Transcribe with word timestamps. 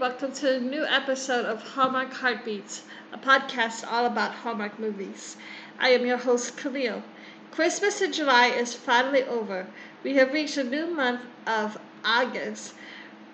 welcome 0.00 0.30
to 0.30 0.54
a 0.54 0.60
new 0.60 0.84
episode 0.86 1.44
of 1.44 1.60
Hallmark 1.60 2.12
Heartbeats, 2.12 2.84
a 3.12 3.18
podcast 3.18 3.84
all 3.90 4.06
about 4.06 4.32
Hallmark 4.32 4.78
movies. 4.78 5.36
I 5.80 5.88
am 5.88 6.06
your 6.06 6.18
host, 6.18 6.56
Khalil. 6.56 7.02
Christmas 7.50 8.00
in 8.00 8.12
July 8.12 8.46
is 8.46 8.74
finally 8.74 9.24
over. 9.24 9.66
We 10.04 10.14
have 10.14 10.32
reached 10.32 10.56
a 10.56 10.62
new 10.62 10.86
month 10.86 11.22
of 11.48 11.76
August 12.04 12.74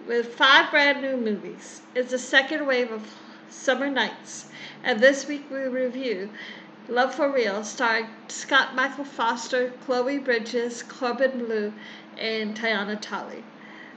with 0.06 0.36
five 0.36 0.70
brand 0.70 1.02
new 1.02 1.18
movies. 1.18 1.82
It's 1.94 2.12
the 2.12 2.18
second 2.18 2.66
wave 2.66 2.90
of 2.90 3.14
summer 3.50 3.90
nights, 3.90 4.46
and 4.82 5.00
this 5.00 5.28
week 5.28 5.44
we 5.50 5.58
review 5.64 6.30
Love 6.88 7.14
for 7.14 7.30
Real, 7.30 7.62
starring 7.62 8.06
Scott 8.28 8.74
Michael 8.74 9.04
Foster, 9.04 9.74
Chloe 9.84 10.16
Bridges, 10.16 10.82
Corbin 10.82 11.44
Bleu, 11.44 11.74
and 12.16 12.56
Teyonah 12.56 13.02
Talley. 13.02 13.44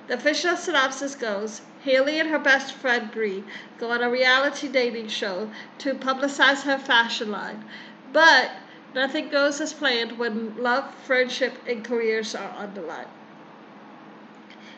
The 0.07 0.15
official 0.15 0.57
synopsis 0.57 1.15
goes 1.15 1.61
Haley 1.83 2.19
and 2.19 2.29
her 2.29 2.39
best 2.39 2.73
friend 2.73 3.11
Bree 3.11 3.43
go 3.77 3.91
on 3.91 4.01
a 4.01 4.09
reality 4.09 4.67
dating 4.67 5.09
show 5.09 5.51
to 5.77 5.93
publicize 5.93 6.63
her 6.63 6.77
fashion 6.77 7.31
line. 7.31 7.63
But 8.11 8.51
nothing 8.95 9.29
goes 9.29 9.61
as 9.61 9.73
planned 9.73 10.17
when 10.17 10.55
love, 10.57 10.93
friendship, 10.95 11.59
and 11.67 11.83
careers 11.83 12.33
are 12.33 12.49
on 12.49 12.73
the 12.73 12.81
line. 12.81 13.07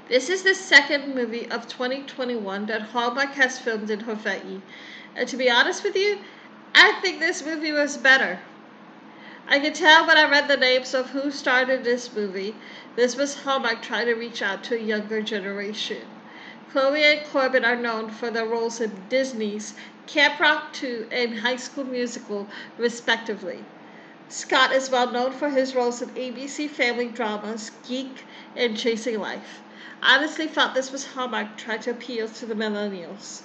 This 0.10 0.28
is 0.28 0.42
the 0.42 0.56
second 0.56 1.14
movie 1.14 1.50
of 1.52 1.68
2021 1.68 2.66
that 2.66 2.82
Hallmark 2.82 3.34
has 3.36 3.60
filmed 3.60 3.90
in 3.92 4.00
Hawaii. 4.00 4.62
And 5.16 5.30
to 5.30 5.38
be 5.38 5.50
honest 5.50 5.84
with 5.84 5.96
you, 5.96 6.20
I 6.74 7.00
think 7.02 7.20
this 7.20 7.46
movie 7.46 7.72
was 7.72 7.96
better. 7.96 8.40
I 9.48 9.60
could 9.60 9.76
tell 9.76 10.06
when 10.06 10.18
I 10.18 10.30
read 10.30 10.48
the 10.48 10.58
names 10.58 10.94
of 10.94 11.12
who 11.12 11.32
starred 11.32 11.70
in 11.70 11.84
this 11.84 12.14
movie, 12.14 12.56
this 12.96 13.16
was 13.16 13.42
Hallmark 13.42 13.82
trying 13.82 14.08
to 14.08 14.14
reach 14.14 14.42
out 14.42 14.64
to 14.66 14.76
a 14.76 14.80
younger 14.82 15.22
generation. 15.22 16.06
Chloe 16.72 17.04
and 17.04 17.26
Corbin 17.26 17.66
are 17.66 17.76
known 17.76 18.12
for 18.12 18.30
their 18.30 18.46
roles 18.46 18.80
in 18.80 18.92
Disney's 19.10 19.74
Camp 20.06 20.40
Rock 20.40 20.72
2 20.74 21.08
and 21.12 21.40
High 21.40 21.56
School 21.56 21.84
Musical, 21.84 22.48
respectively. 22.78 23.64
Scott 24.30 24.72
is 24.72 24.92
well 24.92 25.12
known 25.12 25.32
for 25.32 25.50
his 25.50 25.74
roles 25.74 26.00
in 26.04 26.10
ABC 26.10 26.70
family 26.70 27.08
dramas 27.08 27.72
Greek 27.88 28.24
and 28.56 28.78
Chasing 28.78 29.20
Life. 29.20 29.62
I 30.04 30.18
honestly 30.18 30.48
felt 30.48 30.76
this 30.76 30.92
was 30.92 31.06
Hallmark 31.08 31.58
trying 31.58 31.80
to 31.80 31.90
appeal 31.90 32.28
to 32.30 32.46
the 32.46 32.54
millennials. 32.54 33.42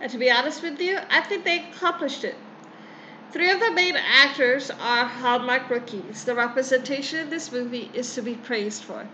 And 0.00 0.08
to 0.12 0.18
be 0.18 0.30
honest 0.30 0.62
with 0.62 0.80
you, 0.80 0.98
I 1.10 1.22
think 1.22 1.44
they 1.44 1.70
accomplished 1.72 2.22
it. 2.22 2.36
Three 3.32 3.48
of 3.50 3.60
the 3.60 3.70
main 3.70 3.94
actors 3.94 4.72
are 4.72 5.04
Hallmark 5.04 5.70
rookies. 5.70 6.24
The 6.24 6.34
representation 6.34 7.20
in 7.20 7.30
this 7.30 7.52
movie 7.52 7.88
is 7.94 8.12
to 8.16 8.22
be 8.22 8.34
praised 8.34 8.82
for. 8.82 9.08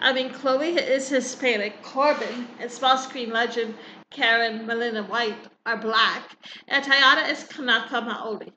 I 0.00 0.12
mean, 0.12 0.32
Chloe 0.32 0.76
is 0.76 1.08
Hispanic, 1.08 1.80
Corbin 1.80 2.48
and 2.58 2.70
small 2.70 2.98
screen 2.98 3.30
legend 3.30 3.76
Karen 4.10 4.66
Malina 4.66 5.08
White 5.08 5.46
are 5.64 5.76
black, 5.76 6.36
and 6.66 6.84
Teyonah 6.84 7.30
is 7.30 7.44
Kanaka 7.44 8.02
Maoli. 8.02 8.52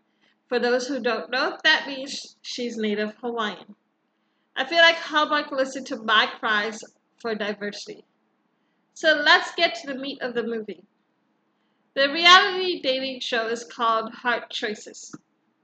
For 0.49 0.57
those 0.57 0.87
who 0.87 0.99
don't 0.99 1.29
know, 1.29 1.59
that 1.63 1.85
means 1.85 2.37
she's 2.41 2.75
Native 2.75 3.13
Hawaiian. 3.21 3.75
I 4.55 4.65
feel 4.65 4.79
like 4.79 4.95
Hallmark 4.95 5.51
listened 5.51 5.85
to 5.87 5.97
my 5.97 6.25
cries 6.39 6.83
for 7.17 7.35
diversity. 7.35 8.03
So 8.95 9.21
let's 9.23 9.53
get 9.53 9.75
to 9.75 9.93
the 9.93 9.99
meat 9.99 10.23
of 10.23 10.33
the 10.33 10.43
movie. 10.43 10.83
The 11.95 12.09
reality 12.09 12.81
dating 12.81 13.19
show 13.19 13.47
is 13.49 13.63
called 13.63 14.11
Heart 14.11 14.49
Choices. 14.49 15.13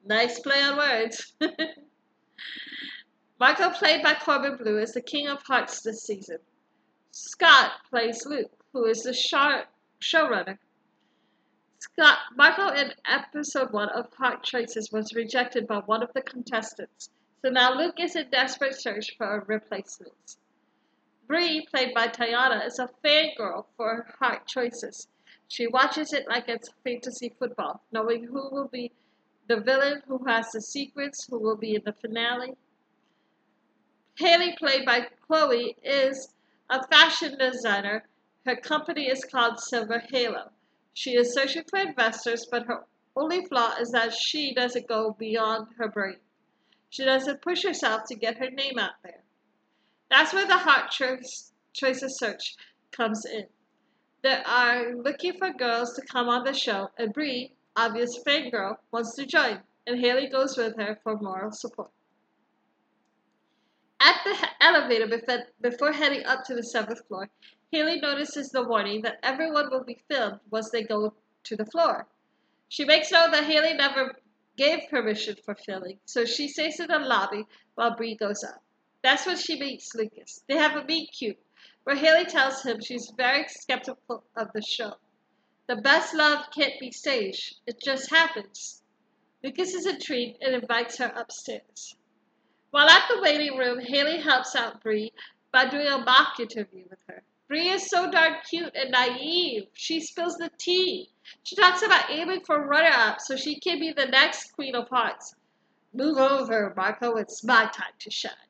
Nice 0.06 0.40
play 0.40 0.62
on 0.62 0.78
words. 0.78 1.34
Marco, 3.40 3.72
played 3.72 4.04
by 4.04 4.14
Corbin 4.14 4.58
Bleu, 4.58 4.78
is 4.78 4.94
the 4.94 5.02
king 5.02 5.28
of 5.28 5.42
hearts 5.42 5.82
this 5.82 6.04
season. 6.04 6.38
Scott 7.10 7.72
plays 7.90 8.28
Luke, 8.28 8.52
who 8.74 8.86
is 8.86 9.02
the 9.02 9.14
show- 9.14 9.64
showrunner. 10.00 10.60
Scott 11.80 12.20
Marco 12.36 12.76
in 12.76 12.94
episode 13.08 13.72
one 13.72 13.90
of 13.90 14.14
Heart 14.14 14.44
Choices 14.44 14.92
was 14.92 15.16
rejected 15.16 15.66
by 15.66 15.80
one 15.80 16.04
of 16.04 16.14
the 16.14 16.22
contestants, 16.22 17.10
so 17.42 17.50
now 17.50 17.74
Luke 17.74 18.00
is 18.00 18.16
in 18.16 18.30
desperate 18.30 18.80
search 18.80 19.18
for 19.18 19.38
a 19.38 19.46
replacement. 19.46 20.36
Bree, 21.26 21.66
played 21.72 21.96
by 21.96 22.08
Tayana, 22.08 22.68
is 22.68 22.78
a 22.78 22.90
fangirl 23.04 23.66
for 23.76 24.06
Heart 24.20 24.46
Choices 24.46 25.08
she 25.50 25.66
watches 25.66 26.14
it 26.14 26.28
like 26.28 26.48
it's 26.48 26.70
fantasy 26.84 27.34
football, 27.40 27.82
knowing 27.92 28.24
who 28.24 28.50
will 28.52 28.68
be 28.68 28.92
the 29.48 29.60
villain, 29.60 30.04
who 30.08 30.24
has 30.26 30.52
the 30.52 30.62
secrets, 30.62 31.26
who 31.26 31.40
will 31.40 31.58
be 31.58 31.74
in 31.74 31.82
the 31.84 31.92
finale. 31.92 32.56
Haley, 34.16 34.56
played 34.58 34.86
by 34.86 35.08
Chloe, 35.26 35.76
is 35.84 36.36
a 36.70 36.86
fashion 36.88 37.36
designer. 37.40 38.08
Her 38.46 38.56
company 38.56 39.08
is 39.08 39.26
called 39.26 39.60
Silver 39.60 39.98
Halo. 40.12 40.52
She 40.94 41.16
is 41.16 41.34
searching 41.34 41.64
for 41.64 41.80
investors, 41.80 42.46
but 42.46 42.68
her 42.68 42.86
only 43.16 43.44
flaw 43.46 43.76
is 43.80 43.90
that 43.90 44.14
she 44.14 44.54
doesn't 44.54 44.88
go 44.88 45.16
beyond 45.18 45.70
her 45.78 45.88
brain. 45.88 46.20
She 46.92 47.04
doesn't 47.06 47.42
push 47.42 47.64
herself 47.64 48.04
to 48.06 48.16
get 48.16 48.38
her 48.38 48.52
name 48.52 48.78
out 48.78 49.02
there. 49.04 49.24
That's 50.12 50.32
where 50.32 50.46
the 50.46 50.58
Heart 50.58 50.92
Choice, 50.92 51.54
Choices 51.74 52.20
search 52.20 52.56
comes 52.92 53.26
in. 53.26 53.48
They 54.22 54.42
are 54.44 54.96
looking 54.96 55.38
for 55.38 55.52
girls 55.52 55.94
to 55.94 56.02
come 56.06 56.28
on 56.28 56.44
the 56.44 56.54
show, 56.54 56.90
and 56.98 57.14
Bree, 57.14 57.54
obvious 57.76 58.22
fangirl, 58.26 58.78
wants 58.92 59.16
to 59.16 59.26
join, 59.26 59.62
and 59.88 60.00
Haley 60.00 60.28
goes 60.28 60.58
with 60.58 60.76
her 60.78 61.00
for 61.04 61.18
moral 61.18 61.52
support. 61.52 61.92
At 64.02 64.22
the 64.24 64.50
elevator 64.60 65.08
before 65.62 65.94
heading 65.94 66.26
up 66.26 66.44
to 66.46 66.56
the 66.56 66.64
seventh 66.64 67.08
floor, 67.08 67.30
Haley 67.72 68.00
notices 68.00 68.50
the 68.50 68.64
warning 68.64 69.02
that 69.04 69.20
everyone 69.24 69.70
will 69.70 69.84
be 69.84 70.02
filmed 70.10 70.40
once 70.50 70.70
they 70.70 70.84
go 70.84 71.14
to 71.44 71.56
the 71.56 71.66
floor. 71.66 72.08
She 72.68 72.84
makes 72.86 73.12
note 73.12 73.32
that 73.32 73.46
Haley 73.46 73.74
never 73.74 74.16
gave 74.58 74.90
permission 74.90 75.38
for 75.46 75.56
filming, 75.56 76.00
so 76.06 76.26
she 76.26 76.48
stays 76.50 76.80
in 76.80 76.88
the 76.88 77.00
lobby 77.00 77.46
while 77.76 77.96
Bree 77.96 78.16
goes 78.16 78.44
up. 78.44 78.62
That's 79.02 79.26
when 79.26 79.38
she 79.38 79.58
meets 79.58 79.96
Lucas. 79.96 80.44
They 80.48 80.58
have 80.58 80.76
a 80.76 80.84
meet 80.84 81.12
cute, 81.12 81.40
where 81.84 81.96
Haley 81.96 82.26
tells 82.26 82.64
him 82.64 82.82
she's 82.82 83.14
very 83.18 83.46
skeptical 83.48 84.24
of 84.36 84.52
the 84.54 84.62
show. 84.62 84.94
The 85.68 85.78
best 85.78 86.14
love 86.14 86.46
can't 86.56 86.80
be 86.80 86.92
staged, 86.92 87.56
it 87.68 87.82
just 87.84 88.10
happens. 88.10 88.82
Lucas 89.44 89.74
is 89.74 89.86
intrigued 89.86 90.42
and 90.42 90.56
invites 90.56 90.98
her 90.98 91.14
upstairs. 91.16 91.96
While 92.72 92.90
at 92.90 93.08
the 93.10 93.22
waiting 93.22 93.58
room, 93.58 93.80
Haley 93.80 94.20
helps 94.20 94.56
out 94.56 94.84
Bree 94.84 95.12
by 95.52 95.68
doing 95.68 95.88
a 95.88 95.98
mock 95.98 96.40
interview 96.40 96.84
with 96.90 97.00
her. 97.08 97.24
Bree 97.48 97.70
is 97.70 97.90
so 97.90 98.12
darn 98.12 98.36
cute 98.48 98.76
and 98.76 98.92
naive. 98.92 99.64
She 99.74 100.02
spills 100.02 100.38
the 100.38 100.52
tea. 100.60 101.10
She 101.44 101.56
talks 101.56 101.82
about 101.82 102.12
aiming 102.12 102.42
for 102.46 102.68
runner-up 102.68 103.22
so 103.22 103.36
she 103.36 103.60
can 103.60 103.80
be 103.80 103.92
the 103.92 104.06
next 104.06 104.52
Queen 104.54 104.76
of 104.76 104.88
Hearts. 104.90 105.34
Move 105.94 106.18
over, 106.18 106.72
Marco. 106.78 107.16
It's 107.16 107.44
my 107.44 107.66
time 107.66 107.94
to 108.00 108.12
shine. 108.12 108.49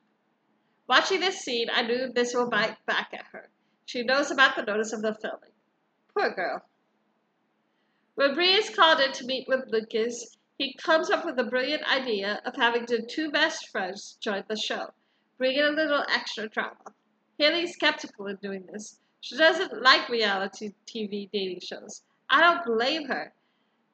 Watching 0.90 1.20
this 1.20 1.42
scene, 1.42 1.68
I 1.72 1.84
knew 1.84 2.12
this 2.12 2.34
will 2.34 2.50
bite 2.50 2.84
back 2.88 3.14
at 3.14 3.28
her. 3.32 3.52
She 3.86 4.02
knows 4.02 4.32
about 4.32 4.56
the 4.56 4.64
notice 4.64 4.92
of 4.92 5.04
the 5.04 5.14
filming. 5.14 5.52
Poor 6.16 6.32
girl. 6.32 6.68
When 8.16 8.34
Bree 8.34 8.56
is 8.56 8.76
called 8.76 9.00
in 9.00 9.12
to 9.12 9.26
meet 9.26 9.48
with 9.48 9.70
Lucas, 9.70 10.36
he 10.58 10.74
comes 10.74 11.12
up 11.12 11.26
with 11.26 11.36
the 11.36 11.44
brilliant 11.44 11.84
idea 11.84 12.42
of 12.44 12.56
having 12.56 12.88
the 12.88 13.04
two 13.04 13.30
best 13.30 13.68
friends 13.68 14.18
join 14.20 14.44
the 14.48 14.58
show, 14.58 14.92
bringing 15.38 15.62
a 15.62 15.70
little 15.70 16.04
extra 16.10 16.50
drama. 16.50 16.96
Haley's 17.38 17.74
skeptical 17.74 18.26
in 18.26 18.38
doing 18.38 18.66
this. 18.66 19.00
She 19.22 19.38
doesn't 19.38 19.84
like 19.84 20.10
reality 20.10 20.74
TV 20.88 21.30
dating 21.32 21.60
shows. 21.60 22.02
I 22.32 22.42
don't 22.42 22.66
blame 22.66 23.06
her. 23.06 23.32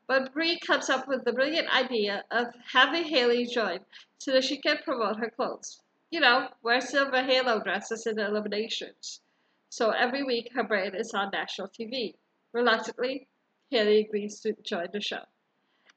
But 0.07 0.31
Bree 0.31 0.59
comes 0.59 0.89
up 0.89 1.09
with 1.09 1.25
the 1.25 1.33
brilliant 1.33 1.67
idea 1.75 2.23
of 2.31 2.55
having 2.71 3.03
Haley 3.03 3.47
join 3.47 3.81
so 4.17 4.31
that 4.31 4.45
she 4.45 4.61
can 4.61 4.77
promote 4.77 5.17
her 5.17 5.29
clothes 5.29 5.81
you 6.11 6.19
know, 6.19 6.47
wear 6.63 6.81
silver 6.81 7.23
halo 7.23 7.59
dresses 7.61 8.05
in 8.07 8.15
the 8.15 8.25
eliminations. 8.25 9.21
So 9.69 9.91
every 9.91 10.23
week 10.23 10.51
her 10.53 10.63
brand 10.63 10.95
is 10.95 11.13
on 11.13 11.31
national 11.31 11.69
TV. 11.69 12.13
Reluctantly, 12.53 13.27
Haley 13.69 14.01
agrees 14.01 14.39
to 14.41 14.53
join 14.63 14.87
the 14.93 15.01
show. 15.01 15.23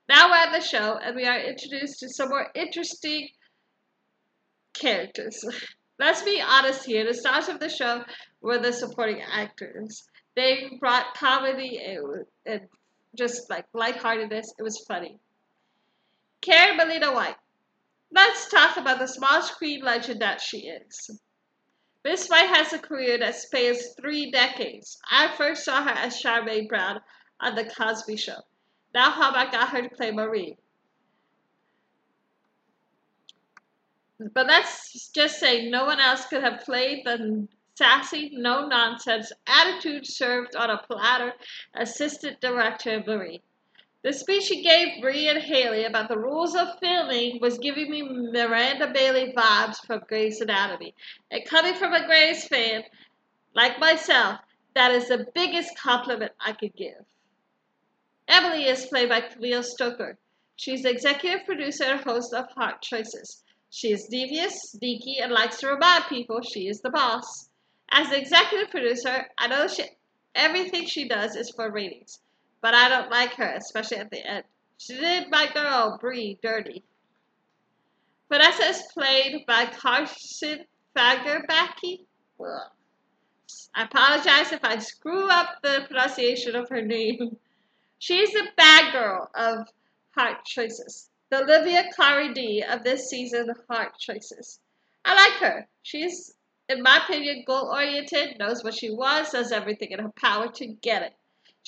Now 0.08 0.31
we're 0.31 0.37
at 0.37 0.52
the 0.52 0.64
show, 0.64 0.99
and 0.99 1.14
we 1.14 1.26
are 1.26 1.38
introduced 1.38 2.00
to 2.00 2.08
some 2.08 2.31
more 2.31 2.50
interesting 2.55 3.28
characters. 4.72 5.44
Let's 5.99 6.22
be 6.22 6.40
honest 6.40 6.87
here. 6.87 7.05
The 7.05 7.14
stars 7.14 7.49
of 7.49 7.60
the 7.60 7.69
show 7.69 8.05
were 8.40 8.58
the 8.58 8.72
supporting 8.72 9.20
actors. 9.20 10.05
They 10.34 10.76
brought 10.81 11.14
comedy 11.14 11.78
and, 11.84 12.25
and 12.46 12.60
just 13.16 13.50
like 13.50 13.66
lightheartedness. 13.75 14.55
It 14.58 14.62
was 14.62 14.84
funny. 14.87 15.19
Karen 16.40 16.78
Malina 16.78 17.12
White. 17.12 17.37
Let's 18.10 18.49
talk 18.49 18.76
about 18.76 18.99
the 18.99 19.06
small 19.06 19.43
screen 19.43 19.82
legend 19.82 20.22
that 20.22 20.40
she 20.40 20.69
is. 20.69 21.10
Miss 22.05 22.28
White 22.28 22.49
has 22.49 22.72
a 22.72 22.78
career 22.78 23.19
that 23.19 23.34
spans 23.34 23.94
three 24.00 24.31
decades. 24.31 24.99
I 25.10 25.34
first 25.37 25.64
saw 25.64 25.82
her 25.82 25.90
as 25.90 26.22
Charmaine 26.22 26.69
Brown 26.69 27.00
on 27.40 27.55
The 27.55 27.64
Cosby 27.64 28.16
Show. 28.16 28.40
Now 28.94 29.10
how 29.10 29.25
Hallmark 29.25 29.52
got 29.52 29.69
her 29.70 29.82
to 29.82 29.94
play 29.94 30.10
Marie. 30.10 30.56
But 34.19 34.46
let's 34.46 35.10
just 35.10 35.38
say 35.38 35.69
no 35.69 35.84
one 35.84 36.00
else 36.00 36.26
could 36.26 36.43
have 36.43 36.64
played 36.64 37.05
the 37.05 37.46
sassy, 37.75 38.31
no 38.32 38.66
nonsense 38.66 39.31
attitude 39.46 40.06
served 40.06 40.56
on 40.56 40.70
a 40.70 40.78
platter 40.78 41.34
assistant 41.75 42.40
director 42.40 43.02
Marie. 43.06 43.43
The 44.03 44.12
speech 44.12 44.45
she 44.45 44.62
gave 44.62 45.03
Brie 45.03 45.29
and 45.29 45.43
Haley 45.43 45.85
about 45.85 46.09
the 46.09 46.19
rules 46.19 46.55
of 46.55 46.79
filming 46.79 47.41
was 47.41 47.59
giving 47.59 47.91
me 47.91 48.03
Miranda 48.03 48.93
Bailey 48.93 49.33
vibes 49.37 49.85
from 49.85 50.05
Grey's 50.06 50.41
Anatomy. 50.41 50.95
And 51.31 51.45
coming 51.45 51.75
from 51.75 51.93
a 51.93 52.06
Grey's 52.06 52.47
fan 52.47 52.85
like 53.55 53.81
myself, 53.81 54.39
that 54.75 54.93
is 54.93 55.09
the 55.09 55.27
biggest 55.35 55.77
compliment 55.77 56.33
I 56.39 56.53
could 56.53 56.77
give. 56.77 57.05
Emily 58.29 58.67
is 58.67 58.87
played 58.87 59.09
by 59.09 59.23
Camille 59.23 59.65
Stoker. 59.65 60.17
She's 60.55 60.83
the 60.83 60.91
executive 60.91 61.44
producer 61.44 61.85
and 61.85 62.01
host 62.01 62.33
of 62.35 62.51
Heart 62.53 62.83
Choices. 62.83 63.43
She 63.71 63.91
is 63.91 64.06
devious, 64.06 64.73
sneaky, 64.73 65.19
and 65.19 65.33
likes 65.33 65.59
to 65.61 65.69
remind 65.69 66.05
people 66.05 66.41
she 66.43 66.69
is 66.69 66.81
the 66.81 66.91
boss. 66.91 67.49
As 67.91 68.11
the 68.11 68.19
executive 68.19 68.71
producer, 68.71 69.27
I 69.39 69.49
know 69.49 69.67
she, 69.67 69.85
everything 70.35 70.87
she 70.87 71.09
does 71.09 71.35
is 71.37 71.51
for 71.51 71.71
ratings, 71.71 72.21
but 72.60 72.75
I 72.75 72.88
don't 72.88 73.10
like 73.10 73.34
her, 73.34 73.55
especially 73.56 73.99
at 73.99 74.10
the 74.10 74.26
end. 74.26 74.44
She 74.78 74.94
did 74.94 75.31
my 75.31 75.50
girl, 75.52 75.99
Brie, 76.00 76.38
dirty. 76.43 76.84
Vanessa 78.31 78.64
is 78.64 78.82
played 78.93 79.44
by 79.46 79.66
Carson 79.66 80.64
Fagerbakke. 80.96 82.05
I 83.75 83.82
apologize 83.82 84.52
if 84.52 84.64
I 84.64 84.78
screw 84.78 85.28
up 85.28 85.62
the 85.62 85.84
pronunciation 85.88 86.55
of 86.55 86.69
her 86.69 86.82
name. 86.82 87.37
She's 87.99 88.31
the 88.32 88.49
bad 88.56 88.93
girl 88.93 89.31
of 89.34 89.69
Heart 90.14 90.44
Choices. 90.44 91.10
The 91.31 91.43
Olivia 91.43 91.84
Clary 91.94 92.62
of 92.62 92.84
this 92.84 93.08
season 93.08 93.50
of 93.50 93.58
Heart 93.69 93.99
Choices. 93.99 94.60
I 95.05 95.14
like 95.14 95.40
her. 95.40 95.66
She's, 95.82 96.34
in 96.69 96.82
my 96.82 96.99
opinion, 97.05 97.44
goal 97.46 97.70
oriented, 97.72 98.38
knows 98.38 98.62
what 98.62 98.75
she 98.75 98.90
wants, 98.90 99.32
does 99.32 99.52
everything 99.52 99.90
in 99.90 100.00
her 100.00 100.12
power 100.16 100.49
to 100.52 100.66
get 100.66 101.02
it. 101.02 101.14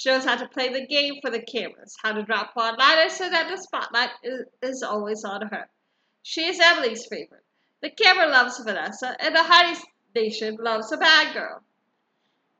She 0.00 0.08
knows 0.08 0.24
how 0.24 0.36
to 0.36 0.48
play 0.48 0.70
the 0.70 0.86
game 0.86 1.20
for 1.20 1.28
the 1.28 1.42
cameras, 1.42 1.94
how 2.02 2.14
to 2.14 2.22
drop 2.22 2.56
one 2.56 2.74
liner 2.78 3.10
so 3.10 3.28
that 3.28 3.50
the 3.50 3.58
spotlight 3.58 4.08
is, 4.22 4.46
is 4.62 4.82
always 4.82 5.24
on 5.24 5.48
her. 5.48 5.68
She 6.22 6.46
is 6.46 6.58
Emily's 6.58 7.04
favorite. 7.04 7.44
The 7.82 7.90
camera 7.90 8.26
loves 8.28 8.58
Vanessa, 8.64 9.14
and 9.20 9.36
the 9.36 9.42
Heidi 9.42 9.78
Nation 10.14 10.56
loves 10.58 10.90
a 10.90 10.96
bad 10.96 11.34
girl. 11.34 11.62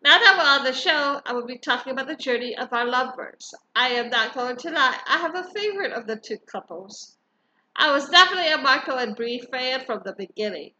Now 0.03 0.19
that 0.19 0.37
we're 0.37 0.51
on 0.51 0.65
the 0.65 0.79
show, 0.79 1.23
I 1.25 1.33
will 1.33 1.47
be 1.47 1.57
talking 1.57 1.95
about 1.95 2.09
the 2.09 2.15
journey 2.15 2.59
of 2.59 2.75
our 2.75 2.85
lovebirds. 2.85 3.55
I 3.75 3.89
am 3.93 4.11
not 4.11 4.35
going 4.35 4.57
to 4.57 4.71
lie, 4.71 5.01
I 5.07 5.17
have 5.17 5.35
a 5.35 5.45
favorite 5.45 5.93
of 5.93 6.07
the 6.07 6.17
two 6.17 6.37
couples. 6.41 7.17
I 7.75 7.91
was 7.91 8.11
definitely 8.11 8.53
a 8.53 8.59
Marco 8.59 8.97
and 8.97 9.17
Brie 9.17 9.41
fan 9.51 9.87
from 9.87 10.03
the 10.05 10.13
beginning. 10.13 10.75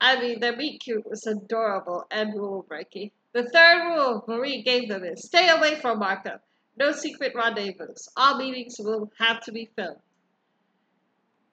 I 0.00 0.20
mean, 0.20 0.40
their 0.40 0.56
meet 0.56 0.80
cute 0.80 1.08
was 1.08 1.26
adorable 1.26 2.06
and 2.10 2.34
rule 2.34 2.64
breaking. 2.68 3.10
The 3.32 3.48
third 3.50 3.84
rule 3.84 4.24
Marie 4.28 4.62
gave 4.62 4.88
them 4.88 5.04
is 5.04 5.24
stay 5.24 5.48
away 5.48 5.80
from 5.80 5.98
Marco. 5.98 6.40
No 6.76 6.92
secret 6.92 7.34
rendezvous. 7.34 7.94
All 8.16 8.38
meetings 8.38 8.76
will 8.78 9.10
have 9.18 9.40
to 9.44 9.52
be 9.52 9.70
filmed. 9.74 10.00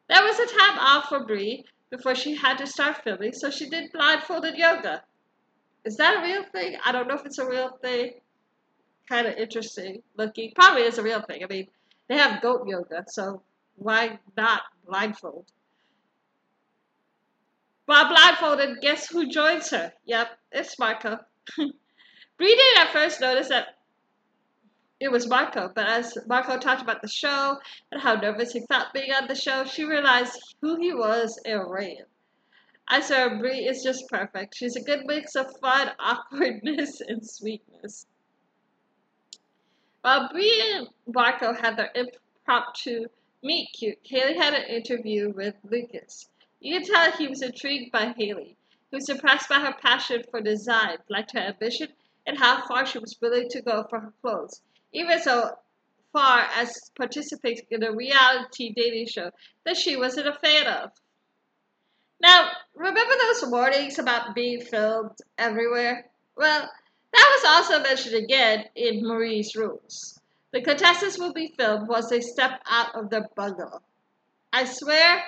There 0.08 0.24
was 0.24 0.38
a 0.40 0.46
time 0.46 0.78
off 0.78 1.10
for 1.10 1.26
Brie 1.26 1.66
before 1.90 2.14
she 2.14 2.36
had 2.36 2.58
to 2.60 2.68
start 2.68 3.04
filming, 3.04 3.34
so 3.34 3.50
she 3.50 3.68
did 3.70 3.92
blindfolded 3.92 4.56
yoga. 4.56 5.04
Is 5.84 5.98
that 5.98 6.18
a 6.18 6.22
real 6.22 6.44
thing? 6.44 6.78
I 6.86 6.92
don't 6.92 7.08
know 7.08 7.16
if 7.16 7.26
it's 7.26 7.40
a 7.40 7.48
real 7.48 7.70
thing. 7.82 8.14
Kind 9.10 9.28
of 9.28 9.36
interesting 9.36 10.04
looking. 10.16 10.52
Probably 10.56 10.84
is 10.84 10.98
a 10.98 11.04
real 11.04 11.22
thing. 11.22 11.44
I 11.44 11.48
mean, 11.48 11.68
they 12.08 12.18
have 12.18 12.42
goat 12.42 12.68
yoga, 12.68 13.06
so 13.08 13.42
why 13.76 14.20
not 14.38 14.62
blindfold? 14.86 15.46
While 17.86 18.10
blindfolded, 18.10 18.82
guess 18.82 19.08
who 19.08 19.30
joins 19.30 19.70
her? 19.70 19.94
Yep, 20.06 20.28
it's 20.52 20.80
Marco. 20.80 21.20
Brie 21.58 22.56
didn't 22.56 22.82
at 22.82 22.92
first 22.92 23.22
notice 23.22 23.50
that 23.50 23.78
it 25.00 25.12
was 25.12 25.28
Marco, 25.28 25.72
but 25.74 25.88
as 25.88 26.18
Marco 26.26 26.58
talked 26.58 26.82
about 26.82 27.02
the 27.02 27.08
show 27.08 27.60
and 27.92 28.02
how 28.02 28.16
nervous 28.16 28.54
he 28.54 28.66
felt 28.68 28.94
being 28.94 29.12
on 29.12 29.28
the 29.28 29.36
show, 29.36 29.66
she 29.66 29.84
realized 29.84 30.56
who 30.62 30.78
he 30.78 30.94
was 30.94 31.40
and 31.46 31.70
ran. 31.70 32.06
I 32.88 33.02
swear, 33.02 33.38
Brie 33.38 33.68
is 33.68 33.84
just 33.84 34.08
perfect. 34.10 34.56
She's 34.56 34.76
a 34.76 34.82
good 34.82 35.06
mix 35.06 35.36
of 35.36 35.56
fun, 35.60 35.92
awkwardness, 36.00 37.02
and 37.02 37.28
sweetness. 37.28 38.08
While 40.02 40.30
Brie 40.30 40.74
and 40.76 40.88
Marco 41.14 41.54
had 41.54 41.78
their 41.78 41.92
impromptu 41.96 43.08
meet 43.44 43.70
cute, 43.74 44.00
Haley 44.04 44.38
had 44.38 44.54
an 44.54 44.70
interview 44.70 45.32
with 45.32 45.56
Lucas. 45.64 46.30
You 46.60 46.80
can 46.80 46.88
tell 46.88 47.12
he 47.12 47.28
was 47.28 47.42
intrigued 47.42 47.92
by 47.92 48.14
Haley. 48.18 48.58
He 48.90 48.96
was 48.96 49.10
impressed 49.10 49.50
by 49.50 49.60
her 49.60 49.74
passion 49.82 50.24
for 50.30 50.42
design, 50.42 50.98
liked 51.10 51.34
her 51.34 51.40
ambition, 51.40 51.90
and 52.26 52.38
how 52.38 52.66
far 52.68 52.86
she 52.86 53.00
was 53.00 53.18
willing 53.22 53.50
to 53.50 53.62
go 53.62 53.84
for 53.90 54.00
her 54.00 54.14
clothes, 54.22 54.62
even 54.94 55.22
so 55.22 55.58
far 56.14 56.48
as 56.56 56.92
participating 56.96 57.66
in 57.72 57.84
a 57.84 57.92
reality 57.92 58.74
dating 58.74 59.08
show 59.08 59.32
that 59.66 59.76
she 59.76 59.98
wasn't 59.98 60.28
a 60.28 60.34
fan 60.34 60.66
of. 60.66 60.92
Now, 62.22 62.50
remember 62.74 63.14
those 63.18 63.52
warnings 63.52 64.00
about 64.00 64.34
being 64.34 64.62
filmed 64.62 65.18
everywhere? 65.38 66.10
Well, 66.38 66.70
that 67.14 67.40
was 67.42 67.46
also 67.46 67.84
mentioned 67.84 68.16
again 68.16 68.66
in 68.76 69.06
Marie's 69.06 69.56
rules. 69.56 70.20
The 70.52 70.62
contestants 70.62 71.20
will 71.20 71.34
be 71.34 71.54
filmed 71.58 71.90
once 71.90 72.10
they 72.10 72.22
step 72.22 72.62
out 72.66 72.96
of 72.96 73.10
their 73.10 73.28
bungalow. 73.36 73.82
I 74.54 74.64
swear, 74.64 75.22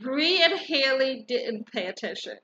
Brie 0.00 0.42
and 0.42 0.58
Haley 0.58 1.24
didn't 1.26 1.70
pay 1.72 1.86
attention 1.86 2.38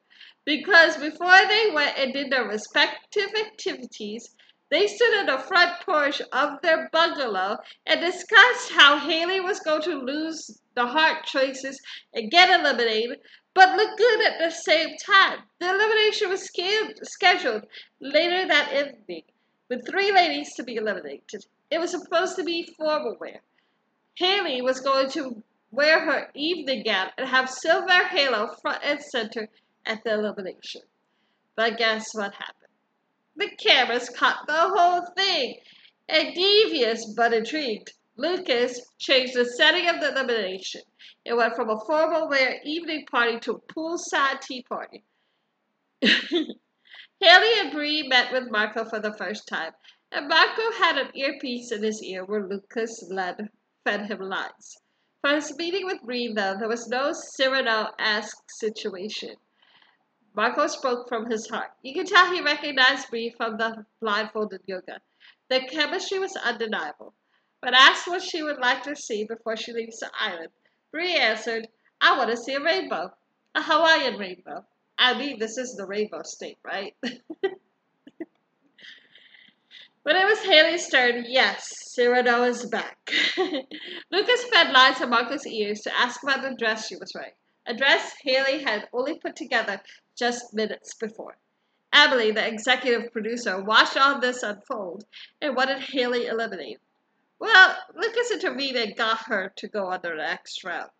because 0.44 0.96
before 0.96 1.46
they 1.48 1.70
went 1.72 1.96
and 1.98 2.12
did 2.12 2.30
their 2.30 2.44
respective 2.44 3.30
activities, 3.38 4.34
they 4.70 4.86
stood 4.86 5.18
on 5.18 5.26
the 5.26 5.38
front 5.38 5.80
porch 5.84 6.20
of 6.32 6.60
their 6.62 6.88
bungalow 6.92 7.58
and 7.86 8.00
discussed 8.00 8.72
how 8.72 8.98
Haley 8.98 9.40
was 9.40 9.60
going 9.60 9.82
to 9.82 10.00
lose 10.00 10.60
the 10.74 10.86
hard 10.86 11.24
choices 11.24 11.80
and 12.12 12.30
get 12.30 12.50
eliminated 12.50 13.20
but 13.54 13.76
look 13.76 13.96
good 13.96 14.26
at 14.26 14.38
the 14.40 14.50
same 14.50 14.96
time. 14.96 15.38
The 15.60 15.70
elimination 15.70 16.28
was 16.28 16.50
scheduled 17.02 17.66
later 18.00 18.48
that 18.48 18.72
evening, 18.72 19.22
with 19.68 19.86
three 19.86 20.10
ladies 20.10 20.54
to 20.56 20.64
be 20.64 20.74
eliminated. 20.74 21.46
It 21.70 21.78
was 21.78 21.92
supposed 21.92 22.34
to 22.36 22.42
be 22.42 22.74
formal 22.76 23.16
wear. 23.20 23.40
Haley 24.16 24.60
was 24.60 24.80
going 24.80 25.08
to 25.10 25.42
wear 25.74 26.00
her 26.00 26.30
evening 26.34 26.82
gown 26.84 27.10
and 27.18 27.28
have 27.28 27.50
silver 27.50 28.04
halo 28.08 28.54
front 28.62 28.82
and 28.84 29.02
center 29.02 29.48
at 29.84 30.02
the 30.04 30.14
illumination. 30.14 30.82
But 31.56 31.78
guess 31.78 32.14
what 32.14 32.34
happened? 32.34 32.72
The 33.36 33.50
cameras 33.56 34.08
caught 34.08 34.46
the 34.46 34.52
whole 34.52 35.06
thing. 35.16 35.60
And 36.08 36.34
devious 36.34 37.14
but 37.16 37.32
intrigued, 37.32 37.92
Lucas 38.16 38.80
changed 38.98 39.34
the 39.34 39.44
setting 39.44 39.88
of 39.88 40.00
the 40.00 40.12
illumination. 40.12 40.82
It 41.24 41.34
went 41.34 41.56
from 41.56 41.70
a 41.70 41.80
formal 41.80 42.28
wear 42.28 42.60
evening 42.64 43.06
party 43.06 43.40
to 43.40 43.52
a 43.52 43.72
poolside 43.72 44.40
tea 44.40 44.62
party. 44.62 45.04
Haley 46.02 47.58
and 47.58 47.72
Bree 47.72 48.06
met 48.06 48.32
with 48.32 48.50
Marco 48.50 48.84
for 48.84 49.00
the 49.00 49.14
first 49.14 49.48
time, 49.48 49.72
and 50.12 50.28
Marco 50.28 50.70
had 50.72 50.98
an 50.98 51.16
earpiece 51.16 51.72
in 51.72 51.82
his 51.82 52.02
ear 52.02 52.24
where 52.24 52.46
Lucas 52.46 53.02
led, 53.08 53.48
fed 53.84 54.06
him 54.10 54.20
lines. 54.20 54.76
For 55.24 55.36
his 55.36 55.56
meeting 55.56 55.86
with 55.86 56.02
though, 56.02 56.58
there 56.58 56.68
was 56.68 56.86
no 56.86 57.14
Cyrano-esque 57.14 58.44
situation. 58.50 59.36
Marco 60.34 60.66
spoke 60.66 61.08
from 61.08 61.30
his 61.30 61.48
heart. 61.48 61.70
You 61.80 61.94
could 61.94 62.08
tell 62.08 62.30
he 62.30 62.42
recognized 62.42 63.08
Brie 63.08 63.30
from 63.30 63.56
the 63.56 63.86
blindfolded 64.02 64.60
yoga. 64.66 65.00
Their 65.48 65.62
chemistry 65.62 66.18
was 66.18 66.36
undeniable. 66.36 67.14
But 67.62 67.72
asked 67.72 68.06
what 68.06 68.20
she 68.20 68.42
would 68.42 68.58
like 68.58 68.82
to 68.82 68.94
see 68.94 69.24
before 69.24 69.56
she 69.56 69.72
leaves 69.72 70.00
the 70.00 70.10
island, 70.14 70.50
Brie 70.90 71.16
answered, 71.16 71.68
I 72.02 72.18
want 72.18 72.28
to 72.28 72.36
see 72.36 72.52
a 72.52 72.60
rainbow. 72.60 73.10
A 73.54 73.62
Hawaiian 73.62 74.18
rainbow. 74.18 74.66
I 74.98 75.16
mean, 75.16 75.38
this 75.38 75.56
is 75.56 75.74
the 75.74 75.86
rainbow 75.86 76.20
state, 76.22 76.58
right? 76.62 76.94
when 77.00 77.16
it 80.16 80.26
was 80.26 80.40
Haley's 80.40 80.90
turn, 80.90 81.24
yes, 81.26 81.83
Cyrano 81.94 82.42
is 82.42 82.66
back. 82.66 83.12
Lucas 84.10 84.44
fed 84.52 84.72
lines 84.72 84.98
to 84.98 85.06
Marco's 85.06 85.46
ears 85.46 85.82
to 85.82 85.96
ask 85.96 86.20
about 86.24 86.42
the 86.42 86.56
dress 86.56 86.88
she 86.88 86.96
was 86.96 87.12
wearing. 87.14 87.34
A 87.66 87.74
dress 87.74 88.16
Haley 88.20 88.64
had 88.64 88.88
only 88.92 89.20
put 89.20 89.36
together 89.36 89.80
just 90.16 90.52
minutes 90.52 90.94
before. 90.94 91.36
Emily, 91.92 92.32
the 92.32 92.44
executive 92.44 93.12
producer, 93.12 93.62
watched 93.62 93.96
all 93.96 94.18
this 94.18 94.42
unfold 94.42 95.04
and 95.40 95.54
wanted 95.54 95.78
Haley 95.78 96.26
eliminated. 96.26 96.80
Well, 97.38 97.76
Lucas 97.94 98.32
intervened 98.32 98.76
and 98.76 98.96
got 98.96 99.26
her 99.26 99.52
to 99.54 99.68
go 99.68 99.86
on 99.86 100.00
the 100.02 100.14
next 100.14 100.64
round. 100.64 100.90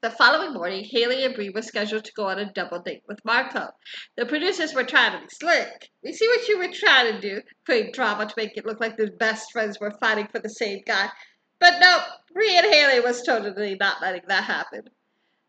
The 0.00 0.10
following 0.12 0.52
morning, 0.52 0.84
Haley 0.84 1.24
and 1.24 1.34
Brie 1.34 1.50
were 1.50 1.60
scheduled 1.60 2.04
to 2.04 2.12
go 2.12 2.28
on 2.28 2.38
a 2.38 2.52
double 2.52 2.78
date 2.78 3.02
with 3.08 3.24
Marco. 3.24 3.70
The 4.16 4.26
producers 4.26 4.72
were 4.72 4.84
trying 4.84 5.10
to 5.10 5.18
be 5.18 5.28
slick. 5.28 5.90
We 6.04 6.12
see 6.12 6.28
what 6.28 6.46
you 6.46 6.56
were 6.56 6.72
trying 6.72 7.14
to 7.14 7.20
do, 7.20 7.42
create 7.66 7.94
drama 7.94 8.26
to 8.26 8.34
make 8.36 8.56
it 8.56 8.64
look 8.64 8.78
like 8.78 8.96
the 8.96 9.10
best 9.10 9.50
friends 9.50 9.80
were 9.80 9.90
fighting 9.98 10.28
for 10.28 10.38
the 10.38 10.50
same 10.50 10.82
guy. 10.86 11.10
But 11.58 11.80
no, 11.80 11.98
Brie 12.32 12.56
and 12.56 12.72
Haley 12.72 13.00
was 13.00 13.22
totally 13.22 13.74
not 13.74 14.00
letting 14.00 14.22
that 14.28 14.44
happen. 14.44 14.82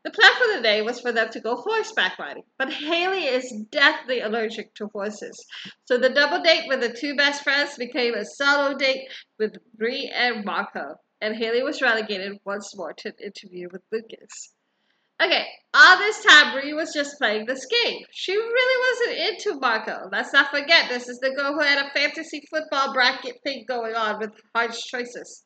The 0.03 0.09
plan 0.09 0.31
for 0.39 0.55
the 0.55 0.63
day 0.63 0.81
was 0.81 0.99
for 0.99 1.11
them 1.11 1.29
to 1.29 1.39
go 1.41 1.57
horseback 1.57 2.17
riding, 2.17 2.45
but 2.57 2.73
Haley 2.73 3.25
is 3.25 3.51
deathly 3.69 4.21
allergic 4.21 4.73
to 4.75 4.87
horses. 4.87 5.45
So 5.85 5.99
the 5.99 6.09
double 6.09 6.41
date 6.41 6.67
with 6.67 6.81
the 6.81 6.91
two 6.91 7.15
best 7.15 7.43
friends 7.43 7.77
became 7.77 8.15
a 8.15 8.25
solo 8.25 8.75
date 8.75 9.09
with 9.37 9.57
Bree 9.77 10.11
and 10.11 10.43
Marco, 10.43 10.95
and 11.21 11.35
Haley 11.35 11.63
was 11.63 11.81
relegated 11.81 12.39
once 12.45 12.75
more 12.75 12.93
to 12.93 13.09
an 13.09 13.15
interview 13.23 13.67
with 13.71 13.81
Lucas. 13.91 14.53
Okay, 15.21 15.47
all 15.73 15.97
this 15.97 16.23
time 16.23 16.53
Bree 16.53 16.73
was 16.73 16.93
just 16.93 17.17
playing 17.17 17.45
this 17.45 17.65
game. 17.65 18.05
She 18.09 18.37
really 18.37 19.09
wasn't 19.11 19.29
into 19.29 19.59
Marco. 19.59 20.07
Let's 20.09 20.31
not 20.31 20.49
forget, 20.49 20.87
this 20.87 21.09
is 21.09 21.19
the 21.19 21.31
girl 21.31 21.53
who 21.53 21.59
had 21.59 21.85
a 21.85 21.89
fantasy 21.89 22.41
football 22.49 22.93
bracket 22.93 23.41
thing 23.43 23.65
going 23.67 23.95
on 23.95 24.19
with 24.19 24.31
Heart 24.55 24.71
Choices. 24.73 25.43